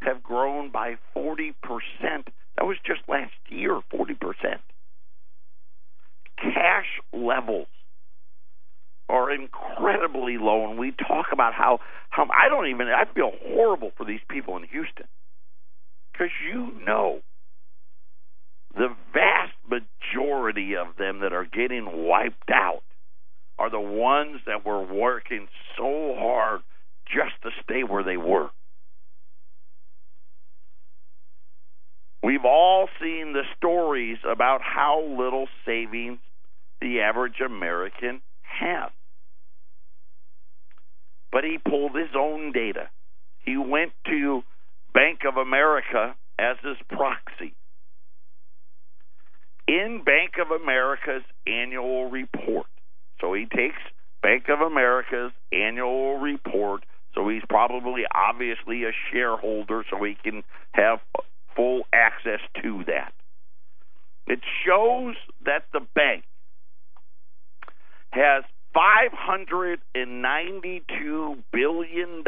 have 0.02 0.24
grown 0.24 0.72
by 0.72 0.96
40%. 1.16 1.54
That 2.02 2.66
was 2.66 2.78
just 2.86 3.02
last 3.08 3.34
year, 3.50 3.80
40%. 3.94 4.16
Cash 6.38 7.02
levels 7.14 7.68
are 9.10 9.32
incredibly 9.32 10.38
low, 10.38 10.70
and 10.70 10.80
we 10.80 10.92
talk 10.92 11.28
about 11.34 11.54
how 11.54 11.80
how 12.10 12.24
I 12.26 12.48
don't 12.48 12.68
even 12.68 12.88
I 12.88 13.06
feel 13.14 13.32
horrible 13.44 13.92
for 13.98 14.06
these 14.06 14.22
people 14.30 14.56
in 14.56 14.64
Houston 14.64 15.08
because 16.12 16.30
you 16.46 16.72
know 16.86 17.20
the 18.76 18.90
vast 19.14 19.54
majority 19.68 20.76
of 20.76 20.96
them 20.98 21.20
that 21.22 21.34
are 21.34 21.46
getting 21.46 22.08
wiped 22.08 22.52
out 22.54 22.84
are 23.58 23.70
the 23.70 23.80
ones 23.80 24.42
that 24.46 24.66
were 24.66 24.84
working 24.84 25.48
so 25.76 26.16
hard 26.18 26.62
just 27.10 27.42
to 27.44 27.50
stay 27.64 27.84
where 27.84 28.04
they 28.04 28.18
were. 28.18 28.50
We've 32.22 32.46
all 32.46 32.88
seen 33.02 33.34
the 33.34 33.44
stories 33.58 34.18
about 34.30 34.62
how 34.62 35.02
little 35.02 35.48
savings 35.66 36.20
the 36.82 37.02
average 37.02 37.40
American 37.46 38.22
has. 38.42 38.92
But 41.32 41.44
he 41.44 41.58
pulled 41.58 41.96
his 41.96 42.10
own 42.18 42.52
data. 42.52 42.90
He 43.46 43.58
went 43.58 43.92
to 44.08 44.42
Bank 44.94 45.20
of 45.28 45.38
America 45.38 46.16
as 46.38 46.58
his 46.64 46.78
proxy. 46.90 47.54
In 49.68 50.02
Bank 50.04 50.34
of 50.42 50.50
America's 50.52 51.24
annual 51.46 52.10
report, 52.10 52.66
so 53.22 53.34
he 53.34 53.46
takes 53.46 53.78
Bank 54.22 54.46
of 54.50 54.60
America's 54.60 55.32
annual 55.54 56.18
report, 56.18 56.84
so 57.16 57.28
he's 57.28 57.42
probably 57.50 58.04
obviously 58.14 58.84
a 58.84 58.92
shareholder, 59.12 59.84
so 59.90 60.04
he 60.04 60.16
can 60.22 60.44
have 60.72 61.00
full 61.56 61.82
access 61.94 62.42
to 62.62 62.84
that. 62.88 63.14
It 64.28 64.42
shows 64.66 65.16
that 65.46 65.64
the 65.74 65.80
bank 65.96 66.24
has 68.12 68.44
$592 68.76 71.44
billion 71.52 72.24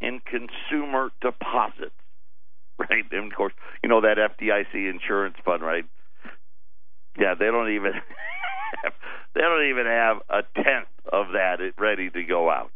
in 0.00 0.20
consumer 0.20 1.10
deposits. 1.20 1.90
Right? 2.78 3.04
And 3.10 3.30
of 3.30 3.36
course, 3.36 3.52
you 3.82 3.88
know 3.88 4.00
that 4.00 4.18
FDIC 4.18 4.90
insurance 4.90 5.36
fund, 5.44 5.62
right? 5.62 5.84
Yeah, 7.18 7.34
they 7.38 7.46
don't 7.46 7.70
even 7.74 7.92
have, 8.82 8.92
they 9.34 9.40
don't 9.40 9.68
even 9.68 9.86
have 9.86 10.18
a 10.30 10.42
tenth 10.54 10.88
of 11.12 11.32
that 11.32 11.58
ready 11.78 12.10
to 12.10 12.22
go 12.24 12.50
out. 12.50 12.70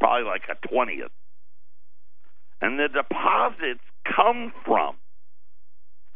Probably 0.00 0.26
like 0.26 0.42
a 0.50 0.68
twentieth. 0.68 1.12
And 2.60 2.78
the 2.78 2.88
deposits 2.88 3.84
come 4.16 4.52
from 4.64 4.96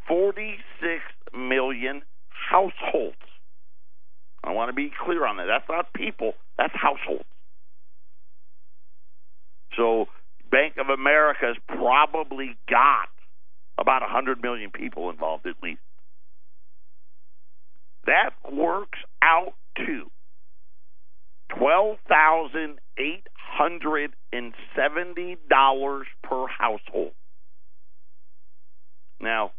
46 0.08 0.58
million 1.36 2.02
households. 2.28 3.16
I 4.42 4.52
want 4.52 4.70
to 4.70 4.72
be 4.72 4.90
clear 5.04 5.26
on 5.26 5.36
that. 5.36 5.46
That's 5.46 5.68
not 5.68 5.92
people, 5.92 6.32
that's 6.56 6.72
households. 6.74 7.24
So 9.76 10.06
Bank 10.50 10.74
of 10.78 10.88
America's 10.88 11.56
probably 11.68 12.56
got 12.68 13.08
about 13.78 14.02
100 14.02 14.42
million 14.42 14.70
people 14.70 15.10
involved 15.10 15.46
at 15.46 15.54
least. 15.62 15.80
That 18.06 18.30
works 18.50 18.98
out 19.22 19.54
to 19.76 20.10
$12,870 23.58 26.04
per 26.22 26.46
household. 26.46 27.12
Now, 29.20 29.50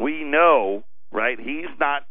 we 0.00 0.24
know, 0.24 0.84
right, 1.12 1.38
he's 1.38 1.68
not 1.78 2.06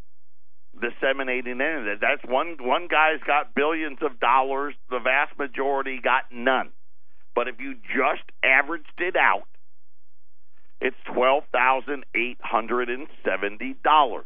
disseminating 0.80 1.60
any 1.62 1.80
of 1.80 1.86
that. 1.86 1.98
That's 2.02 2.24
one 2.26 2.58
one 2.60 2.88
guy's 2.88 3.22
got 3.26 3.56
billions 3.56 4.00
of 4.02 4.20
dollars, 4.20 4.76
the 4.90 5.00
vast 5.00 5.38
majority 5.38 6.00
got 6.02 6.24
none. 6.32 6.72
But 7.36 7.48
if 7.48 7.60
you 7.60 7.76
just 7.76 8.24
averaged 8.44 9.00
it 9.00 9.16
out, 9.16 9.48
it's 10.80 10.98
twelve 11.14 11.44
thousand 11.52 12.06
eight 12.16 12.38
hundred 12.42 12.90
and 12.90 13.08
seventy 13.26 13.76
dollars. 13.84 14.26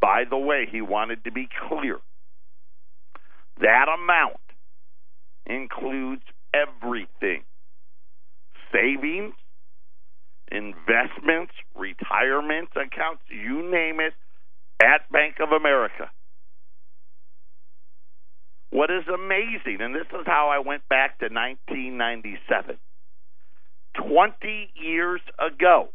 By 0.00 0.24
the 0.28 0.38
way, 0.38 0.66
he 0.70 0.80
wanted 0.80 1.24
to 1.24 1.30
be 1.30 1.48
clear. 1.68 1.98
That 3.60 3.86
amount 3.88 4.40
includes 5.46 6.22
everything 6.54 7.42
savings, 8.72 9.34
investments, 10.50 11.52
retirement 11.76 12.70
accounts, 12.74 13.22
you 13.28 13.70
name 13.70 14.00
it, 14.00 14.14
at 14.82 15.10
Bank 15.12 15.36
of 15.40 15.52
America. 15.52 16.10
What 18.70 18.90
is 18.90 19.04
amazing, 19.06 19.78
and 19.80 19.94
this 19.94 20.06
is 20.12 20.26
how 20.26 20.48
I 20.48 20.66
went 20.66 20.88
back 20.88 21.18
to 21.18 21.26
1997. 21.26 22.78
20 23.94 24.72
years 24.74 25.20
ago, 25.38 25.88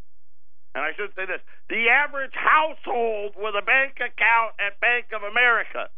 and 0.74 0.84
I 0.84 0.92
should 0.96 1.14
say 1.14 1.26
this, 1.26 1.42
the 1.68 1.90
average 1.90 2.34
household 2.34 3.36
with 3.36 3.54
a 3.54 3.62
bank 3.62 3.96
account 3.96 4.54
at 4.58 4.80
Bank 4.80 5.12
of 5.14 5.22
America 5.22 5.90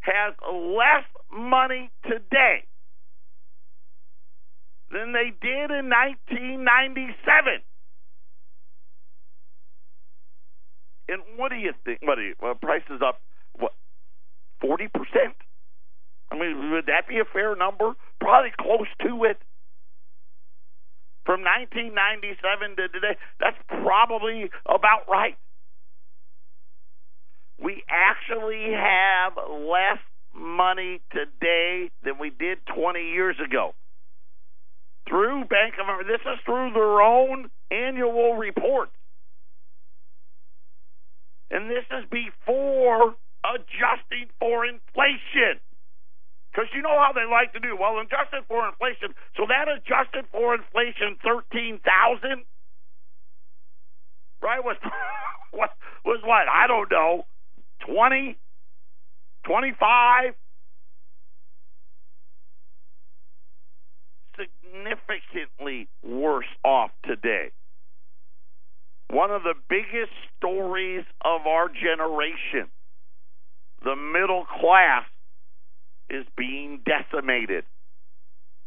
has 0.00 0.34
less 0.42 1.04
money 1.30 1.90
today 2.02 2.64
than 4.92 5.12
they 5.12 5.32
did 5.40 5.70
in 5.70 5.90
1997. 5.90 7.62
And 11.08 11.22
what 11.36 11.50
do 11.50 11.56
you 11.56 11.72
think? 11.84 12.00
What 12.02 12.16
do 12.16 12.22
you, 12.22 12.34
well, 12.40 12.54
prices 12.54 13.00
up 13.04 13.20
what 13.54 13.72
forty 14.60 14.88
percent? 14.88 15.34
I 16.30 16.34
mean, 16.34 16.72
would 16.72 16.86
that 16.86 17.06
be 17.08 17.18
a 17.20 17.24
fair 17.24 17.54
number? 17.54 17.92
Probably 18.20 18.50
close 18.58 18.88
to 19.02 19.24
it. 19.24 19.38
From 21.24 21.42
1997 21.42 22.76
to 22.76 22.88
today, 22.88 23.16
that's 23.40 23.56
probably 23.68 24.50
about 24.66 25.08
right. 25.08 25.36
We 27.62 27.82
actually 27.88 28.72
have 28.72 29.32
less 29.36 29.98
money 30.34 31.00
today 31.10 31.90
than 32.04 32.18
we 32.20 32.30
did 32.30 32.58
20 32.74 33.00
years 33.00 33.36
ago. 33.44 33.74
Through 35.08 35.44
Bank 35.46 35.74
of 35.80 35.86
America, 35.86 36.08
this 36.08 36.20
is 36.26 36.38
through 36.44 36.72
their 36.74 37.00
own 37.00 37.50
annual 37.70 38.34
report. 38.34 38.90
And 41.50 41.70
this 41.70 41.84
is 41.90 42.04
before 42.10 43.14
adjusting 43.44 44.26
for 44.40 44.66
inflation. 44.66 45.62
Because 46.50 46.72
you 46.74 46.82
know 46.82 46.96
how 46.98 47.12
they 47.14 47.28
like 47.30 47.52
to 47.52 47.60
do. 47.60 47.76
Well, 47.78 48.00
adjusted 48.00 48.42
for 48.48 48.66
inflation. 48.66 49.14
So 49.36 49.44
that 49.46 49.68
adjusted 49.68 50.24
for 50.32 50.54
inflation 50.54 51.20
thirteen 51.22 51.78
thousand, 51.84 52.44
right? 54.42 54.64
Was 54.64 54.76
what 55.52 55.70
was 56.04 56.20
what? 56.24 56.48
I 56.48 56.66
don't 56.66 56.90
know. 56.90 57.26
Twenty, 57.86 58.38
twenty-five. 59.44 60.32
Significantly 64.36 65.88
worse 66.02 66.46
off 66.64 66.90
today 67.04 67.50
one 69.10 69.30
of 69.30 69.42
the 69.42 69.54
biggest 69.68 70.12
stories 70.36 71.04
of 71.24 71.46
our 71.46 71.68
generation. 71.68 72.68
The 73.84 73.94
middle 73.94 74.46
class 74.60 75.04
is 76.10 76.24
being 76.36 76.80
decimated. 76.84 77.64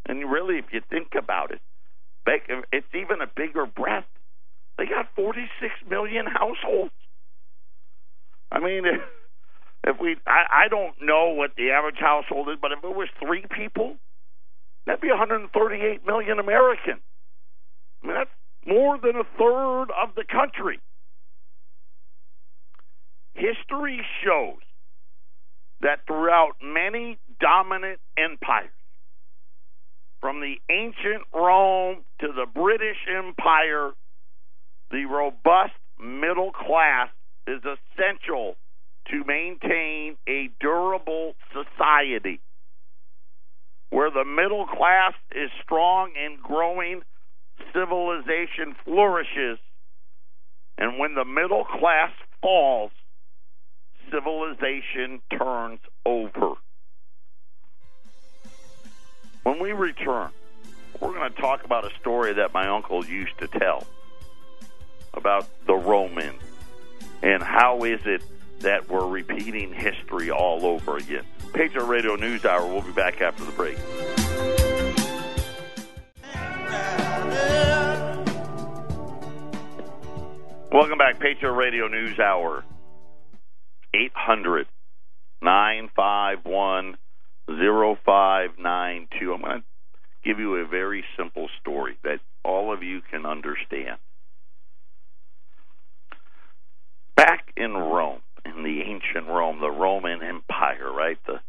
And 0.07 0.31
really, 0.31 0.57
if 0.57 0.65
you 0.71 0.81
think 0.89 1.09
about 1.17 1.51
it, 1.51 1.61
it's 2.71 2.87
even 2.93 3.21
a 3.21 3.27
bigger 3.27 3.65
breath. 3.65 4.05
They 4.77 4.85
got 4.85 5.07
46 5.15 5.73
million 5.89 6.25
households. 6.25 6.93
I 8.51 8.59
mean, 8.59 8.83
if, 9.83 9.99
we, 9.99 10.15
I, 10.25 10.65
I 10.65 10.67
don't 10.69 10.95
know 11.01 11.29
what 11.29 11.51
the 11.57 11.71
average 11.71 11.99
household 11.99 12.49
is, 12.49 12.57
but 12.61 12.71
if 12.71 12.79
it 12.83 12.95
was 12.95 13.09
three 13.19 13.45
people, 13.49 13.97
that'd 14.89 15.01
be 15.01 15.09
138 15.09 16.03
million 16.03 16.39
Americans. 16.39 17.01
I 18.03 18.07
mean, 18.07 18.15
that's 18.15 18.31
more 18.65 18.97
than 18.97 19.17
a 19.17 19.23
third 19.37 19.91
of 19.91 20.15
the 20.15 20.23
country. 20.23 20.79
History 23.35 24.01
shows 24.25 24.57
that 25.81 25.99
throughout 26.07 26.53
many 26.63 27.19
dominant 27.39 27.99
empires, 28.17 28.71
from 30.21 30.41
the 30.41 30.55
ancient 30.71 31.23
Rome 31.35 31.97
to 32.21 32.27
the 32.29 32.47
British 32.51 32.97
Empire, 33.15 33.91
the 34.89 35.05
robust 35.05 35.77
middle 36.03 36.51
class 36.51 37.09
is 37.45 37.61
essential 37.61 38.55
to 39.11 39.23
maintain 39.23 40.17
a 40.27 40.49
durable 40.59 41.35
society. 41.53 42.41
Where 43.89 44.11
the 44.11 44.25
middle 44.25 44.67
class 44.67 45.13
is 45.31 45.49
strong 45.63 46.11
and 46.17 46.41
growing, 46.41 47.01
civilization 47.73 48.75
flourishes, 48.85 49.57
and 50.77 50.99
when 50.99 51.15
the 51.15 51.25
middle 51.25 51.65
class 51.65 52.11
falls, 52.41 52.91
civilization 54.11 55.21
turns 55.37 55.79
over. 56.05 56.53
When 59.43 59.59
we 59.59 59.71
return, 59.71 60.29
we're 60.99 61.13
going 61.13 61.31
to 61.31 61.41
talk 61.41 61.65
about 61.65 61.85
a 61.85 61.95
story 61.99 62.33
that 62.33 62.53
my 62.53 62.67
uncle 62.67 63.05
used 63.05 63.37
to 63.39 63.47
tell 63.47 63.85
about 65.13 65.47
the 65.65 65.75
Romans 65.75 66.41
and 67.23 67.41
how 67.41 67.83
is 67.83 67.99
it 68.05 68.21
that 68.59 68.89
we're 68.89 69.07
repeating 69.07 69.73
history 69.73 70.29
all 70.29 70.65
over 70.65 70.97
again. 70.97 71.25
Patriot 71.53 71.85
Radio 71.85 72.15
News 72.15 72.45
Hour. 72.45 72.65
We'll 72.67 72.81
be 72.81 72.91
back 72.91 73.21
after 73.21 73.43
the 73.43 73.51
break. 73.51 73.77
Welcome 80.71 80.97
back, 80.99 81.19
Patriot 81.19 81.53
Radio 81.53 81.87
News 81.87 82.19
Hour. 82.19 82.63
800 83.93 84.67
951 85.41 86.97
0592. 87.47 89.33
I'm 89.33 89.41
going 89.41 89.59
to 89.59 89.63
give 90.23 90.39
you 90.39 90.55
a 90.57 90.67
very 90.67 91.03
simple 91.17 91.49
story 91.59 91.97
that 92.03 92.19
all 92.43 92.71
of 92.73 92.83
you 92.83 93.01
can 93.01 93.25
understand. 93.25 93.97
Back 97.15 97.51
in 97.57 97.73
Rome, 97.73 98.21
in 98.45 98.63
the 98.63 98.81
ancient 98.81 99.27
Rome, 99.27 99.59
the 99.59 99.71
Roman 99.71 100.21
Empire, 100.23 100.91
right? 100.91 101.17
The 101.25 101.39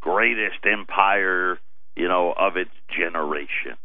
greatest 0.00 0.64
empire, 0.70 1.58
you 1.96 2.08
know, 2.08 2.32
of 2.36 2.56
its 2.56 2.70
generation. 2.96 3.76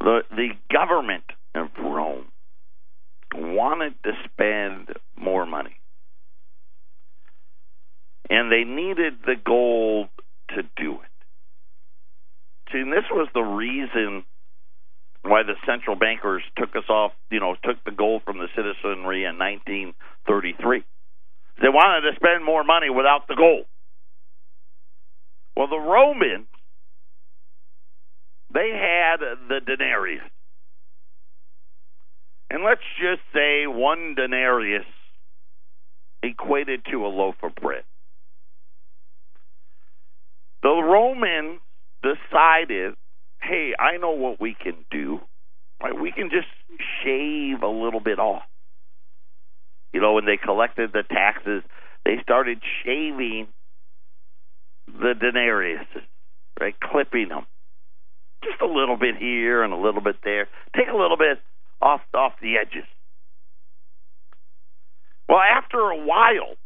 The 0.00 0.20
the 0.30 0.50
government 0.70 1.24
of 1.54 1.68
Rome 1.78 2.26
wanted 3.34 3.94
to 4.04 4.12
spend 4.24 4.88
more 5.16 5.46
money. 5.46 5.76
And 8.30 8.50
they 8.50 8.64
needed 8.64 9.14
the 9.26 9.34
gold 9.44 10.08
to 10.50 10.62
do 10.76 10.94
it. 10.94 11.14
See, 12.72 12.82
this 12.82 13.04
was 13.10 13.28
the 13.34 13.42
reason 13.42 14.24
why 15.24 15.42
the 15.42 15.54
central 15.66 15.96
bankers 15.96 16.42
took 16.56 16.76
us 16.76 16.88
off, 16.88 17.12
you 17.30 17.40
know, 17.40 17.56
took 17.64 17.82
the 17.84 17.90
gold 17.90 18.22
from 18.24 18.38
the 18.38 18.48
citizenry 18.54 19.24
in 19.24 19.38
1933. 19.38 20.84
They 21.60 21.68
wanted 21.68 22.10
to 22.10 22.16
spend 22.16 22.44
more 22.44 22.64
money 22.64 22.90
without 22.90 23.26
the 23.28 23.34
gold. 23.36 23.64
Well, 25.56 25.68
the 25.68 25.78
Romans, 25.78 26.46
they 28.52 28.70
had 28.70 29.18
the 29.48 29.60
denarius. 29.64 30.22
And 32.50 32.62
let's 32.62 32.82
just 33.00 33.22
say 33.32 33.66
one 33.66 34.14
denarius 34.16 34.84
equated 36.22 36.84
to 36.90 37.06
a 37.06 37.08
loaf 37.08 37.36
of 37.42 37.54
bread. 37.54 37.84
The 40.62 40.70
Romans 40.70 41.60
decided, 42.02 42.94
hey, 43.44 43.74
I 43.78 43.98
know 43.98 44.12
what 44.12 44.40
we 44.40 44.56
can 44.60 44.84
do. 44.90 45.20
Right? 45.82 45.98
We 45.98 46.12
can 46.12 46.30
just 46.30 46.48
shave 47.02 47.62
a 47.62 47.68
little 47.68 48.00
bit 48.00 48.18
off. 48.18 48.42
You 49.92 50.00
know, 50.00 50.14
when 50.14 50.24
they 50.24 50.36
collected 50.36 50.92
the 50.92 51.02
taxes, 51.02 51.62
they 52.04 52.16
started 52.22 52.60
shaving 52.84 53.48
the 54.86 55.14
denarius, 55.18 55.86
right? 56.60 56.74
Clipping 56.80 57.28
them. 57.28 57.46
Just 58.42 58.60
a 58.60 58.66
little 58.66 58.96
bit 58.96 59.16
here 59.16 59.62
and 59.62 59.72
a 59.72 59.76
little 59.76 60.00
bit 60.00 60.16
there. 60.24 60.48
Take 60.76 60.88
a 60.88 60.96
little 60.96 61.16
bit 61.16 61.40
off 61.80 62.00
off 62.12 62.32
the 62.42 62.56
edges. 62.56 62.84
Well, 65.28 65.38
after 65.38 65.78
a 65.78 65.96
while, 65.96 66.56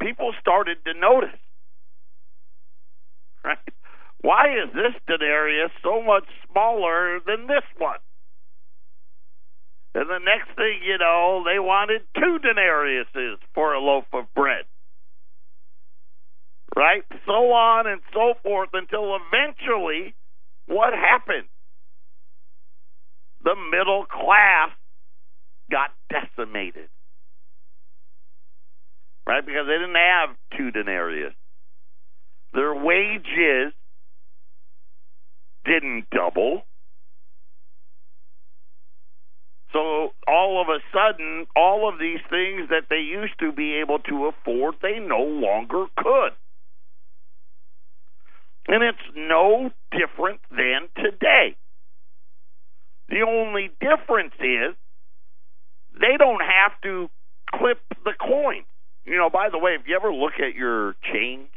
people 0.00 0.32
started 0.40 0.78
to 0.84 0.98
notice. 0.98 1.38
Right? 3.44 3.58
Why 4.20 4.54
is 4.62 4.72
this 4.74 4.94
denarius 5.06 5.70
so 5.82 6.02
much 6.02 6.24
smaller 6.50 7.20
than 7.24 7.46
this 7.46 7.64
one? 7.78 7.98
And 9.94 10.08
the 10.08 10.18
next 10.18 10.54
thing 10.56 10.80
you 10.84 10.98
know, 10.98 11.42
they 11.44 11.58
wanted 11.58 12.02
two 12.14 12.38
denariuses 12.38 13.36
for 13.54 13.74
a 13.74 13.80
loaf 13.80 14.04
of 14.12 14.32
bread. 14.34 14.64
Right? 16.76 17.02
So 17.26 17.32
on 17.32 17.86
and 17.86 18.00
so 18.12 18.34
forth 18.42 18.70
until 18.72 19.16
eventually, 19.16 20.14
what 20.66 20.92
happened? 20.92 21.48
the 23.44 23.54
middle 23.70 24.04
class 24.04 24.70
got 25.70 25.90
decimated. 26.10 26.88
right? 29.26 29.44
Because 29.44 29.66
they 29.66 29.74
didn't 29.74 29.94
have 29.94 30.36
two 30.56 30.70
denarius. 30.70 31.34
Their 32.54 32.74
wages 32.74 33.72
didn't 35.68 36.06
double. 36.10 36.62
So 39.72 40.10
all 40.26 40.62
of 40.62 40.68
a 40.68 40.80
sudden, 40.92 41.46
all 41.54 41.88
of 41.88 41.98
these 42.00 42.20
things 42.30 42.70
that 42.70 42.88
they 42.88 43.00
used 43.00 43.38
to 43.40 43.52
be 43.52 43.74
able 43.74 43.98
to 44.00 44.26
afford, 44.32 44.76
they 44.80 44.98
no 44.98 45.22
longer 45.22 45.84
could. 45.96 46.32
And 48.66 48.82
it's 48.82 48.98
no 49.14 49.70
different 49.92 50.40
than 50.50 50.88
today. 50.96 51.56
The 53.08 53.22
only 53.26 53.70
difference 53.80 54.34
is 54.40 54.74
they 55.98 56.16
don't 56.18 56.42
have 56.42 56.72
to 56.82 57.08
clip 57.54 57.80
the 58.04 58.12
coin. 58.18 58.64
You 59.04 59.16
know, 59.16 59.30
by 59.30 59.48
the 59.50 59.58
way, 59.58 59.72
if 59.72 59.86
you 59.86 59.96
ever 59.96 60.12
look 60.12 60.34
at 60.38 60.54
your 60.54 60.94
change, 61.12 61.48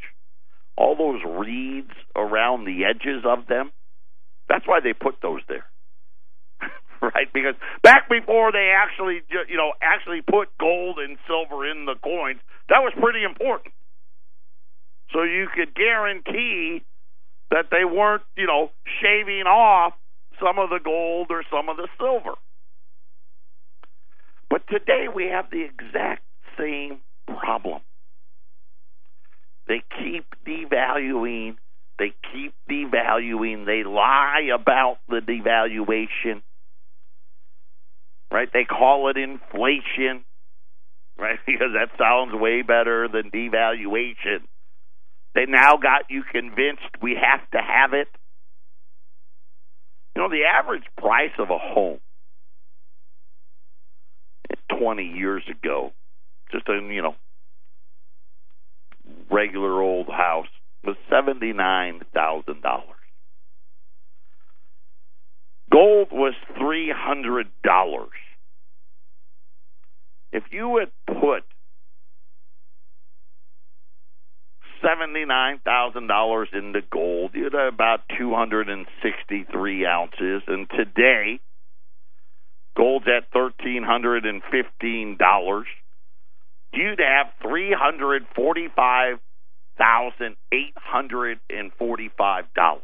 all 0.77 0.95
those 0.95 1.21
reeds 1.25 1.91
around 2.15 2.63
the 2.65 2.85
edges 2.85 3.23
of 3.25 3.47
them, 3.47 3.71
that's 4.51 4.67
why 4.67 4.81
they 4.83 4.91
put 4.91 5.15
those 5.21 5.39
there. 5.47 5.63
right? 7.01 7.31
Because 7.33 7.55
back 7.83 8.09
before 8.09 8.51
they 8.51 8.75
actually, 8.75 9.21
you 9.47 9.55
know, 9.55 9.71
actually 9.81 10.19
put 10.21 10.49
gold 10.59 10.97
and 10.99 11.17
silver 11.25 11.63
in 11.65 11.85
the 11.85 11.95
coins, 12.03 12.41
that 12.67 12.83
was 12.83 12.91
pretty 12.99 13.23
important. 13.23 13.73
So 15.13 15.23
you 15.23 15.47
could 15.55 15.73
guarantee 15.73 16.83
that 17.49 17.67
they 17.71 17.85
weren't, 17.85 18.23
you 18.35 18.45
know, 18.45 18.71
shaving 19.01 19.47
off 19.47 19.93
some 20.43 20.59
of 20.59 20.69
the 20.69 20.79
gold 20.83 21.27
or 21.29 21.43
some 21.49 21.69
of 21.69 21.77
the 21.77 21.87
silver. 21.97 22.35
But 24.49 24.67
today 24.67 25.05
we 25.13 25.27
have 25.27 25.49
the 25.49 25.63
exact 25.63 26.23
same 26.59 26.99
problem. 27.25 27.81
They 29.67 29.81
keep 29.97 30.25
devaluing. 30.45 31.55
Devaluing. 32.85 33.65
They 33.65 33.83
lie 33.83 34.49
about 34.53 34.97
the 35.09 35.19
devaluation. 35.19 36.41
Right? 38.31 38.49
They 38.51 38.63
call 38.63 39.09
it 39.09 39.17
inflation. 39.17 40.23
Right? 41.17 41.39
Because 41.45 41.73
that 41.73 41.97
sounds 41.97 42.33
way 42.33 42.61
better 42.61 43.07
than 43.07 43.31
devaluation. 43.31 44.41
They 45.35 45.45
now 45.47 45.77
got 45.77 46.09
you 46.09 46.23
convinced 46.29 47.01
we 47.01 47.15
have 47.15 47.49
to 47.51 47.57
have 47.57 47.93
it. 47.93 48.07
You 50.15 50.23
know, 50.23 50.29
the 50.29 50.43
average 50.43 50.83
price 50.97 51.31
of 51.39 51.49
a 51.49 51.57
home 51.57 51.99
20 54.77 55.03
years 55.03 55.43
ago, 55.49 55.91
just 56.51 56.67
a, 56.67 56.73
you 56.73 57.01
know, 57.01 57.15
regular 59.29 59.81
old 59.81 60.07
house, 60.07 60.47
was 60.83 60.95
$79,000. 61.11 62.83
Gold 65.71 66.09
was 66.11 66.33
$300. 66.59 67.45
If 70.33 70.43
you 70.51 70.77
had 70.77 70.91
put 71.07 71.43
$79,000 74.83 76.53
into 76.53 76.81
gold, 76.91 77.31
you'd 77.33 77.53
have 77.53 77.73
about 77.73 78.01
263 78.17 79.85
ounces. 79.85 80.41
And 80.47 80.69
today, 80.69 81.39
gold's 82.75 83.07
at 83.07 83.31
$1,315. 83.31 85.63
You'd 86.73 86.99
have 86.99 87.27
$345,845. 89.79 92.79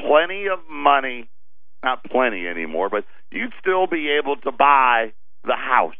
Plenty 0.00 0.48
of 0.48 0.58
money, 0.70 1.28
not 1.82 2.04
plenty 2.04 2.46
anymore, 2.46 2.90
but 2.90 3.04
you'd 3.30 3.54
still 3.60 3.86
be 3.86 4.10
able 4.10 4.36
to 4.36 4.52
buy 4.52 5.14
the 5.44 5.56
house 5.56 5.94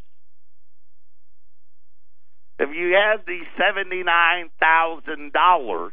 if 2.59 2.71
you 2.75 2.95
had 2.95 3.27
the 3.27 3.41
seventy-nine 3.59 4.51
thousand 4.61 5.33
dollars, 5.33 5.93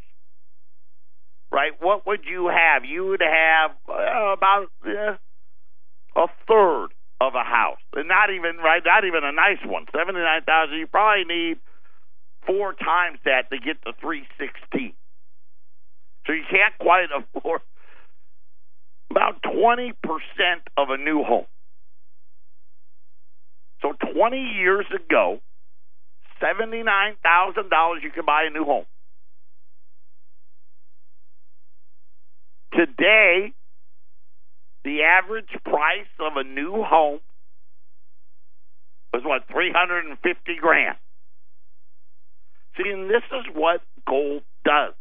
right? 1.52 1.72
What 1.80 2.06
would 2.06 2.22
you 2.26 2.47
have? 2.47 2.86
You 2.86 3.08
would 3.08 3.22
have 3.22 3.72
uh, 3.89 4.34
about 4.34 4.68
uh, 4.86 5.18
a 6.16 6.28
third 6.47 6.89
of 7.20 7.36
a 7.36 7.43
house, 7.43 7.82
and 7.95 8.08
not 8.08 8.30
even 8.30 8.58
right, 8.58 8.82
not 8.86 9.06
even 9.06 9.24
a 9.24 9.32
nice 9.32 9.64
one. 9.66 9.86
Seventy-nine 9.95 10.43
thousand. 10.45 10.78
You 10.78 10.88
probably 10.88 11.26
need 11.26 11.58
four 12.45 12.73
times 12.73 13.19
that 13.25 13.49
to 13.51 13.57
get 13.57 13.81
to 13.83 13.93
three 13.99 14.25
sixteen. 14.39 14.93
So 16.27 16.33
you 16.33 16.43
can't 16.49 16.77
quite 16.79 17.07
afford 17.15 17.61
about 19.09 19.41
twenty 19.43 19.93
percent 20.03 20.63
of 20.77 20.89
a 20.89 20.97
new 20.97 21.23
home. 21.23 21.45
So 23.81 23.93
twenty 24.13 24.41
years 24.57 24.85
ago 24.93 25.41
$79,000 26.41 28.03
you 28.03 28.11
can 28.11 28.25
buy 28.25 28.45
a 28.47 28.49
new 28.49 28.65
home. 28.65 28.85
Today, 32.73 33.53
the 34.83 35.03
average 35.03 35.49
price 35.63 36.09
of 36.19 36.37
a 36.37 36.43
new 36.43 36.83
home 36.83 37.19
was 39.13 39.23
what, 39.25 39.43
350 39.51 40.55
grand. 40.59 40.95
See, 42.78 42.89
and 42.89 43.09
this 43.09 43.24
is 43.32 43.45
what 43.53 43.82
gold 44.07 44.43
does. 44.63 44.93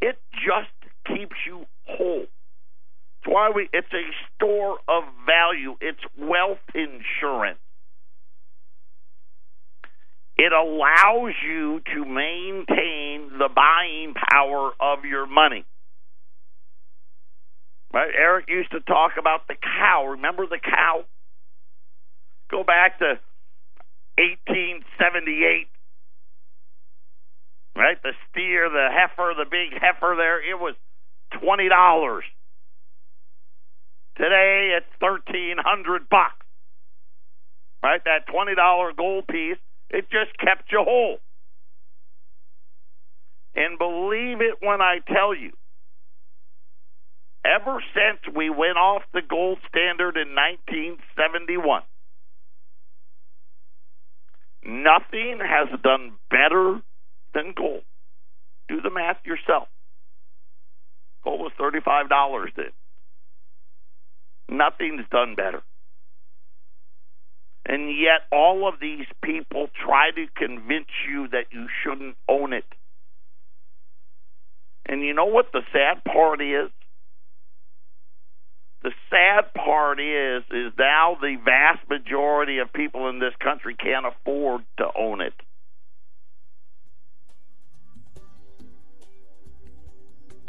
It 0.00 0.18
just 0.32 0.72
keeps 1.06 1.36
you 1.46 1.66
whole. 1.86 2.22
It's 2.22 3.26
why 3.26 3.50
we 3.54 3.68
it's 3.72 3.92
a 3.92 4.06
store 4.34 4.78
of 4.88 5.04
value. 5.26 5.76
It's 5.80 6.00
wealth 6.18 6.58
insurance. 6.74 7.58
It 10.36 10.52
allows 10.52 11.34
you 11.46 11.82
to 11.94 12.04
maintain 12.06 13.38
the 13.38 13.50
buying 13.54 14.14
power 14.14 14.72
of 14.80 15.04
your 15.04 15.26
money. 15.26 15.66
Right? 17.92 18.10
Eric 18.16 18.46
used 18.48 18.70
to 18.70 18.80
talk 18.80 19.12
about 19.18 19.48
the 19.48 19.54
cow. 19.54 20.06
Remember 20.12 20.46
the 20.46 20.58
cow? 20.62 21.04
Go 22.50 22.64
back 22.64 23.00
to 23.00 23.18
1878. 24.16 25.68
Right? 27.80 27.96
The 28.02 28.12
steer, 28.28 28.68
the 28.68 28.88
heifer, 28.92 29.32
the 29.34 29.48
big 29.48 29.72
heifer 29.80 30.14
there, 30.14 30.36
it 30.38 30.60
was 30.60 30.74
$20. 31.32 32.20
Today 34.18 34.76
it's 34.76 35.00
1300 35.00 36.10
bucks. 36.10 36.44
Right? 37.82 38.04
That 38.04 38.28
$20 38.28 38.96
gold 38.98 39.26
piece 39.28 39.56
it 39.88 40.10
just 40.10 40.36
kept 40.38 40.70
you 40.70 40.84
whole. 40.84 41.20
And 43.54 43.78
believe 43.78 44.42
it 44.42 44.56
when 44.60 44.82
I 44.82 44.98
tell 45.08 45.34
you, 45.34 45.52
ever 47.46 47.82
since 47.94 48.36
we 48.36 48.50
went 48.50 48.76
off 48.76 49.02
the 49.14 49.22
gold 49.26 49.56
standard 49.68 50.18
in 50.18 50.36
1971, 50.36 51.80
nothing 54.62 55.40
has 55.40 55.80
done 55.80 56.12
better 56.28 56.82
than 57.34 57.54
gold. 57.56 57.82
Do 58.68 58.80
the 58.80 58.90
math 58.90 59.18
yourself. 59.24 59.68
Gold 61.24 61.40
was 61.40 61.52
$35 61.60 62.48
then. 62.56 62.72
Nothing's 64.48 65.06
done 65.10 65.34
better. 65.34 65.62
And 67.66 67.90
yet, 67.90 68.22
all 68.32 68.68
of 68.68 68.80
these 68.80 69.06
people 69.22 69.68
try 69.84 70.10
to 70.10 70.26
convince 70.34 70.88
you 71.08 71.28
that 71.28 71.46
you 71.52 71.66
shouldn't 71.82 72.16
own 72.28 72.52
it. 72.52 72.64
And 74.86 75.02
you 75.02 75.14
know 75.14 75.26
what 75.26 75.52
the 75.52 75.62
sad 75.72 76.02
part 76.04 76.40
is? 76.40 76.70
The 78.82 78.92
sad 79.10 79.52
part 79.54 80.00
is, 80.00 80.42
is 80.50 80.72
now 80.78 81.16
the 81.20 81.36
vast 81.44 81.88
majority 81.88 82.58
of 82.58 82.72
people 82.72 83.08
in 83.08 83.18
this 83.18 83.34
country 83.38 83.74
can't 83.74 84.06
afford 84.06 84.62
to 84.78 84.86
own 84.98 85.20
it. 85.20 85.34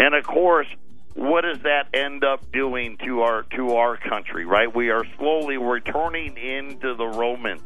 And 0.02 0.16
of 0.16 0.26
course, 0.26 0.68
what 1.14 1.42
does 1.42 1.60
that 1.60 1.88
end 1.94 2.24
up 2.24 2.52
doing 2.52 2.98
to 3.06 3.22
our 3.22 3.44
to 3.44 3.76
our 3.76 3.98
country 3.98 4.46
right 4.46 4.74
we 4.74 4.90
are 4.90 5.04
slowly 5.18 5.58
returning 5.58 6.38
into 6.38 6.96
the 6.96 7.06
romans 7.06 7.62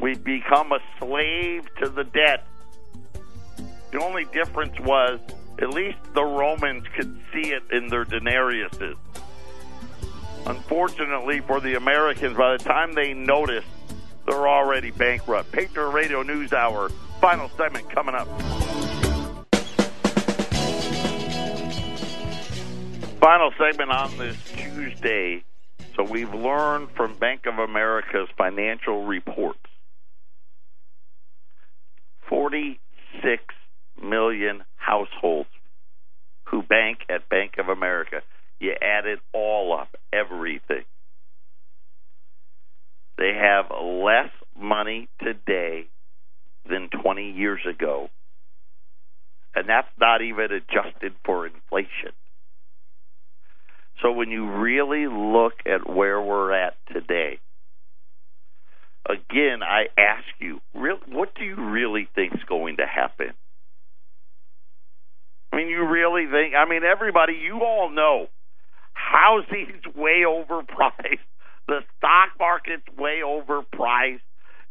we've 0.00 0.24
become 0.24 0.72
a 0.72 0.80
slave 0.98 1.64
to 1.76 1.88
the 1.88 2.02
debt 2.02 2.44
the 3.92 4.02
only 4.02 4.24
difference 4.32 4.76
was 4.80 5.20
at 5.60 5.70
least 5.70 5.96
the 6.12 6.24
romans 6.24 6.84
could 6.96 7.16
see 7.32 7.52
it 7.52 7.62
in 7.70 7.86
their 7.86 8.04
denariuses 8.04 8.96
unfortunately 10.46 11.38
for 11.38 11.60
the 11.60 11.76
americans 11.76 12.36
by 12.36 12.56
the 12.56 12.64
time 12.64 12.92
they 12.94 13.14
noticed 13.14 13.68
they're 14.26 14.48
already 14.48 14.90
bankrupt. 14.90 15.50
Patriot 15.52 15.88
Radio 15.88 16.22
News 16.22 16.52
Hour, 16.52 16.90
final 17.20 17.48
segment 17.50 17.90
coming 17.90 18.14
up. 18.14 18.28
Final 23.22 23.52
segment 23.56 23.92
on 23.92 24.18
this 24.18 24.36
Tuesday. 24.56 25.44
So 25.94 26.02
we've 26.02 26.34
learned 26.34 26.88
from 26.96 27.14
Bank 27.14 27.42
of 27.46 27.56
America's 27.56 28.28
financial 28.36 29.04
reports 29.04 29.60
46 32.28 33.44
million 34.02 34.64
households 34.74 35.48
who 36.46 36.64
bank 36.64 36.98
at 37.08 37.28
Bank 37.28 37.58
of 37.58 37.68
America. 37.68 38.22
You 38.58 38.72
add 38.72 39.06
it 39.06 39.20
all 39.32 39.78
up, 39.78 39.94
everything. 40.12 40.82
They 43.18 43.34
have 43.40 43.66
less 43.70 44.30
money 44.60 45.08
today 45.22 45.84
than 46.68 46.88
20 46.88 47.30
years 47.30 47.60
ago. 47.70 48.08
And 49.54 49.68
that's 49.68 49.86
not 50.00 50.22
even 50.22 50.48
adjusted 50.50 51.12
for 51.24 51.46
inflation. 51.46 52.10
So 54.02 54.10
when 54.10 54.30
you 54.30 54.50
really 54.50 55.06
look 55.06 55.54
at 55.64 55.88
where 55.88 56.20
we're 56.20 56.52
at 56.52 56.74
today, 56.92 57.38
again, 59.08 59.62
I 59.62 59.84
ask 59.96 60.24
you, 60.40 60.60
real, 60.74 60.96
what 61.08 61.34
do 61.36 61.44
you 61.44 61.54
really 61.54 62.08
think 62.14 62.34
is 62.34 62.40
going 62.48 62.78
to 62.78 62.86
happen? 62.86 63.32
I 65.52 65.56
mean, 65.56 65.68
you 65.68 65.86
really 65.86 66.26
think? 66.26 66.54
I 66.56 66.68
mean, 66.68 66.82
everybody, 66.82 67.34
you 67.34 67.60
all 67.60 67.90
know 67.90 68.26
housing's 68.94 69.84
way 69.96 70.22
overpriced. 70.26 71.18
The 71.68 71.78
stock 71.96 72.30
market's 72.40 72.88
way 72.98 73.20
overpriced. 73.24 74.18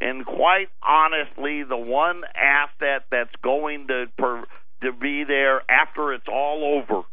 And 0.01 0.25
quite 0.25 0.67
honestly, 0.84 1.63
the 1.63 1.77
one 1.77 2.21
asset 2.36 3.05
that's 3.09 3.34
going 3.41 3.88
to 3.88 4.07
per, 4.17 4.43
to 4.84 4.91
be 4.91 5.23
there 5.25 5.61
after 5.71 6.13
it's 6.13 6.27
all 6.27 6.84
over, 6.84 7.03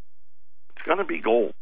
it's 0.75 0.85
going 0.85 0.97
to 0.97 1.05
be 1.05 1.21
gold. 1.21 1.53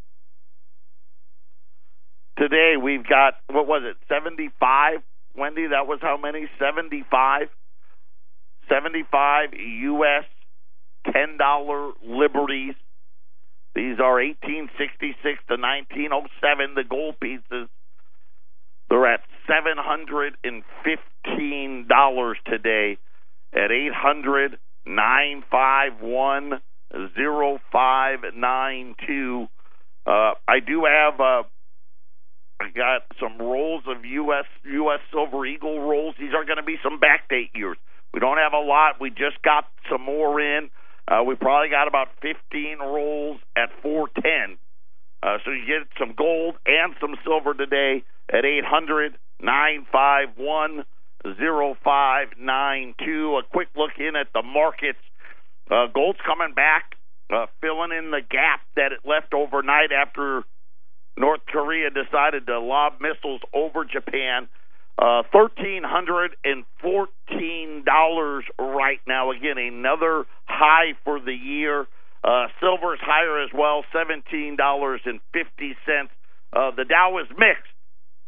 Today 2.37 2.75
we've 2.81 3.07
got 3.07 3.33
what 3.49 3.67
was 3.67 3.81
it, 3.83 3.97
seventy 4.07 4.49
five, 4.59 4.99
Wendy? 5.35 5.67
That 5.67 5.87
was 5.87 5.99
how 6.01 6.17
many? 6.17 6.47
Seventy 6.59 7.03
five. 7.09 7.47
Seventy 8.69 9.03
five 9.09 9.53
U.S. 9.53 10.25
ten 11.11 11.37
dollar 11.37 11.93
liberties. 12.05 12.75
These 13.73 13.99
are 13.99 14.21
eighteen 14.21 14.69
sixty 14.77 15.15
six 15.23 15.39
to 15.49 15.57
nineteen 15.57 16.09
oh 16.13 16.27
seven. 16.41 16.75
The 16.75 16.83
gold 16.83 17.19
pieces 17.19 17.69
they're 18.89 19.11
at 19.11 19.21
seven 19.47 19.77
hundred 19.77 20.37
and 20.43 20.63
fifteen 20.83 21.87
dollars 21.87 22.37
today 22.45 22.97
at 23.53 23.71
eight 23.71 23.93
hundred 23.93 24.59
nine 24.85 25.43
five 25.49 26.01
one 26.01 26.61
zero 27.15 27.59
five 27.71 28.19
nine 28.35 28.95
two. 29.07 29.47
Uh, 30.05 30.33
I 30.47 30.59
do 30.65 30.85
have 30.85 31.19
uh, 31.19 31.43
I 32.59 32.69
got 32.69 33.03
some 33.19 33.37
rolls 33.37 33.83
of 33.87 34.03
U.S. 34.03 34.45
U.S. 34.65 34.99
Silver 35.11 35.45
Eagle 35.45 35.81
rolls. 35.81 36.15
These 36.19 36.33
are 36.33 36.43
going 36.43 36.57
to 36.57 36.63
be 36.63 36.77
some 36.83 36.99
backdate 36.99 37.53
years. 37.53 37.77
We 38.13 38.19
don't 38.19 38.37
have 38.37 38.53
a 38.53 38.59
lot. 38.59 38.99
We 38.99 39.09
just 39.09 39.41
got 39.43 39.65
some 39.91 40.01
more 40.01 40.41
in. 40.41 40.69
Uh, 41.07 41.23
we 41.23 41.35
probably 41.35 41.69
got 41.69 41.87
about 41.87 42.09
15 42.21 42.79
rolls 42.79 43.39
at 43.55 43.69
410. 43.81 44.57
Uh, 45.23 45.37
so 45.45 45.51
you 45.51 45.65
get 45.65 45.87
some 45.99 46.13
gold 46.17 46.55
and 46.65 46.95
some 46.99 47.15
silver 47.23 47.53
today 47.53 48.03
at 48.29 48.45
800 48.45 49.17
951 49.39 50.83
0592. 51.23 53.37
A 53.37 53.43
quick 53.51 53.67
look 53.75 53.91
in 53.97 54.15
at 54.15 54.27
the 54.33 54.41
markets. 54.41 54.99
Uh, 55.69 55.87
gold's 55.93 56.19
coming 56.25 56.53
back, 56.53 56.95
uh, 57.29 57.45
filling 57.61 57.91
in 57.91 58.09
the 58.11 58.21
gap 58.21 58.61
that 58.75 58.91
it 58.91 58.99
left 59.05 59.33
overnight 59.33 59.91
after 59.91 60.43
North 61.17 61.41
Korea 61.47 61.89
decided 61.89 62.45
to 62.47 62.59
lob 62.59 63.01
missiles 63.01 63.41
over 63.53 63.83
Japan. 63.83 64.47
Uh, 64.97 65.23
Thirteen 65.31 65.83
hundred 65.83 66.35
and 66.43 66.63
fourteen 66.81 67.83
dollars 67.85 68.45
right 68.57 68.99
now. 69.07 69.31
Again, 69.31 69.57
another 69.57 70.25
high 70.45 70.93
for 71.03 71.19
the 71.19 71.33
year. 71.33 71.87
Uh, 72.23 72.47
silver's 72.59 72.99
higher 73.01 73.43
as 73.43 73.49
well, 73.53 73.83
seventeen 73.93 74.55
dollars 74.55 75.01
and 75.05 75.19
fifty 75.33 75.75
cents. 75.85 76.11
Uh, 76.51 76.71
the 76.71 76.85
Dow 76.85 77.11
was 77.11 77.27
mixed. 77.29 77.73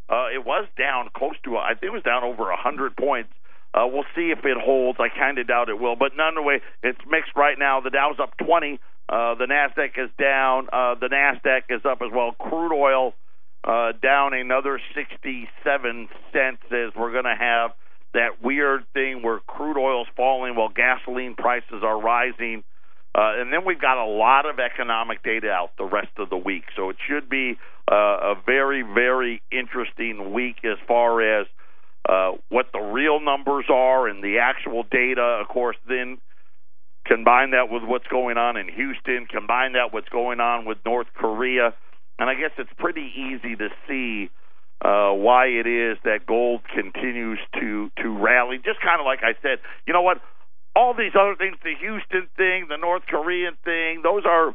Uh, 0.09 0.27
it 0.33 0.45
was 0.45 0.67
down 0.77 1.09
close 1.15 1.35
to, 1.43 1.57
I 1.57 1.73
think 1.73 1.91
it 1.91 1.93
was 1.93 2.03
down 2.03 2.23
over 2.23 2.49
a 2.49 2.57
hundred 2.57 2.95
points. 2.97 3.29
Uh, 3.73 3.85
we'll 3.85 4.09
see 4.15 4.33
if 4.33 4.45
it 4.45 4.57
holds. 4.57 4.97
I 4.99 5.09
kind 5.09 5.37
of 5.37 5.47
doubt 5.47 5.69
it 5.69 5.79
will, 5.79 5.95
but 5.95 6.13
none 6.17 6.33
the 6.33 6.41
way 6.41 6.61
it's 6.81 6.99
mixed 7.09 7.35
right 7.35 7.57
now. 7.57 7.81
The 7.81 7.91
Dow's 7.91 8.19
up 8.19 8.37
twenty. 8.37 8.79
Uh, 9.09 9.33
the 9.35 9.45
Nasdaq 9.45 9.97
is 9.97 10.11
down. 10.19 10.67
Uh, 10.71 10.93
the 10.93 11.07
Nasdaq 11.07 11.63
is 11.69 11.81
up 11.83 12.01
as 12.03 12.11
well. 12.13 12.31
Crude 12.33 12.71
oil 12.71 13.15
uh, 13.63 13.93
down 13.93 14.35
another 14.35 14.79
67 14.93 16.09
cents 16.31 16.61
as 16.71 16.95
we're 16.95 17.11
going 17.11 17.25
to 17.25 17.35
have 17.37 17.71
that 18.13 18.43
weird 18.43 18.85
thing 18.93 19.23
where 19.23 19.39
crude 19.39 19.77
oil 19.77 20.03
is 20.03 20.07
falling 20.15 20.55
while 20.55 20.69
gasoline 20.69 21.35
prices 21.35 21.83
are 21.83 21.99
rising. 21.99 22.63
Uh, 23.15 23.41
and 23.41 23.51
then 23.51 23.65
we've 23.65 23.81
got 23.81 23.97
a 23.97 24.05
lot 24.05 24.45
of 24.45 24.59
economic 24.59 25.23
data 25.23 25.49
out 25.49 25.71
the 25.77 25.85
rest 25.85 26.11
of 26.17 26.29
the 26.29 26.37
week. 26.37 26.65
So 26.75 26.89
it 26.89 26.97
should 27.07 27.29
be 27.29 27.57
uh, 27.91 27.95
a 27.95 28.35
very, 28.45 28.83
very 28.83 29.41
interesting 29.51 30.33
week 30.33 30.57
as 30.63 30.77
far 30.87 31.21
as 31.41 31.47
uh, 32.07 32.33
what 32.49 32.67
the 32.71 32.79
real 32.79 33.19
numbers 33.19 33.65
are 33.69 34.07
and 34.07 34.23
the 34.23 34.37
actual 34.39 34.83
data. 34.83 35.21
Of 35.41 35.47
course, 35.47 35.77
then 35.87 36.19
Combine 37.09 37.51
that 37.51 37.69
with 37.71 37.81
what's 37.83 38.07
going 38.07 38.37
on 38.37 38.55
in 38.55 38.67
Houston. 38.69 39.25
Combine 39.25 39.73
that 39.73 39.85
with 39.85 40.03
what's 40.03 40.09
going 40.09 40.39
on 40.39 40.65
with 40.65 40.77
North 40.85 41.07
Korea, 41.15 41.73
and 42.19 42.29
I 42.29 42.35
guess 42.35 42.51
it's 42.59 42.69
pretty 42.77 43.11
easy 43.17 43.55
to 43.55 43.69
see 43.87 44.29
uh, 44.85 45.11
why 45.11 45.47
it 45.47 45.65
is 45.65 45.97
that 46.03 46.27
gold 46.27 46.61
continues 46.73 47.39
to 47.59 47.89
to 48.03 48.17
rally. 48.17 48.57
Just 48.63 48.79
kind 48.81 48.99
of 48.99 49.05
like 49.05 49.19
I 49.23 49.33
said, 49.41 49.57
you 49.87 49.93
know 49.93 50.03
what? 50.03 50.21
All 50.75 50.93
these 50.93 51.13
other 51.19 51.35
things, 51.35 51.57
the 51.63 51.73
Houston 51.79 52.29
thing, 52.37 52.67
the 52.69 52.77
North 52.77 53.01
Korean 53.09 53.57
thing, 53.65 54.01
those 54.03 54.23
are 54.25 54.53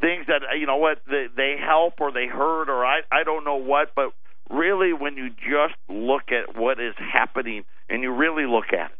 things 0.00 0.26
that 0.28 0.42
you 0.58 0.66
know 0.66 0.76
what 0.76 1.02
they, 1.10 1.26
they 1.36 1.56
help 1.58 1.94
or 2.00 2.12
they 2.12 2.26
hurt 2.26 2.70
or 2.70 2.86
I 2.86 3.00
I 3.10 3.24
don't 3.24 3.44
know 3.44 3.56
what, 3.56 3.96
but 3.96 4.12
really 4.48 4.92
when 4.92 5.16
you 5.16 5.30
just 5.30 5.74
look 5.88 6.30
at 6.30 6.56
what 6.56 6.78
is 6.78 6.94
happening 6.96 7.64
and 7.88 8.02
you 8.02 8.14
really 8.14 8.46
look 8.46 8.72
at 8.72 8.92
it, 8.92 8.98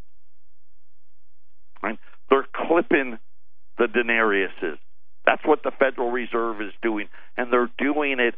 right? 1.83 1.99
They're 2.31 2.47
clipping 2.53 3.19
the 3.79 3.87
denariuses. 3.87 4.79
That's 5.25 5.45
what 5.45 5.63
the 5.63 5.71
Federal 5.71 6.11
Reserve 6.11 6.61
is 6.61 6.73
doing, 6.83 7.09
and 7.37 7.53
they're 7.53 7.71
doing 7.79 8.19
it 8.19 8.35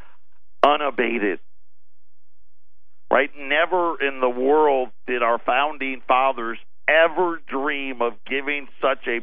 unabated. 0.65 1.41
Right? 3.11 3.31
Never 3.37 4.01
in 4.01 4.21
the 4.21 4.29
world 4.29 4.91
did 5.07 5.23
our 5.23 5.39
founding 5.39 6.03
fathers 6.07 6.59
ever 6.89 7.41
dream 7.47 8.03
of 8.03 8.15
giving 8.25 8.69
such 8.81 9.07
a 9.07 9.21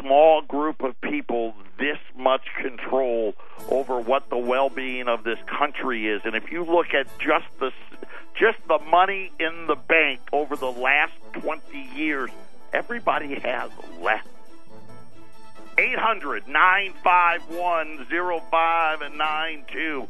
small 0.00 0.42
group 0.42 0.82
of 0.82 1.00
people 1.00 1.54
this 1.78 1.98
much 2.16 2.42
control 2.60 3.34
over 3.68 3.98
what 3.98 4.30
the 4.30 4.38
well-being 4.38 5.08
of 5.08 5.24
this 5.24 5.38
country 5.46 6.08
is. 6.08 6.22
And 6.24 6.34
if 6.36 6.50
you 6.50 6.64
look 6.64 6.94
at 6.94 7.06
just 7.18 7.46
the 7.58 7.70
just 8.38 8.58
the 8.68 8.78
money 8.90 9.32
in 9.38 9.66
the 9.66 9.74
bank 9.74 10.20
over 10.32 10.56
the 10.56 10.70
last 10.70 11.12
20 11.34 11.60
years, 11.94 12.30
Everybody 12.72 13.38
has 13.40 13.70
left. 14.00 14.28
800 15.78 16.46
951 16.46 18.06
0592. 18.50 20.08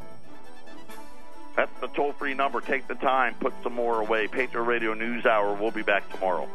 That's 1.56 1.80
the 1.80 1.88
toll 1.88 2.12
free 2.12 2.34
number. 2.34 2.60
Take 2.60 2.86
the 2.88 2.94
time, 2.94 3.34
put 3.40 3.52
some 3.62 3.74
more 3.74 4.00
away. 4.00 4.28
Patriot 4.28 4.64
Radio 4.64 4.94
News 4.94 5.26
Hour. 5.26 5.54
We'll 5.54 5.70
be 5.70 5.82
back 5.82 6.10
tomorrow. 6.12 6.48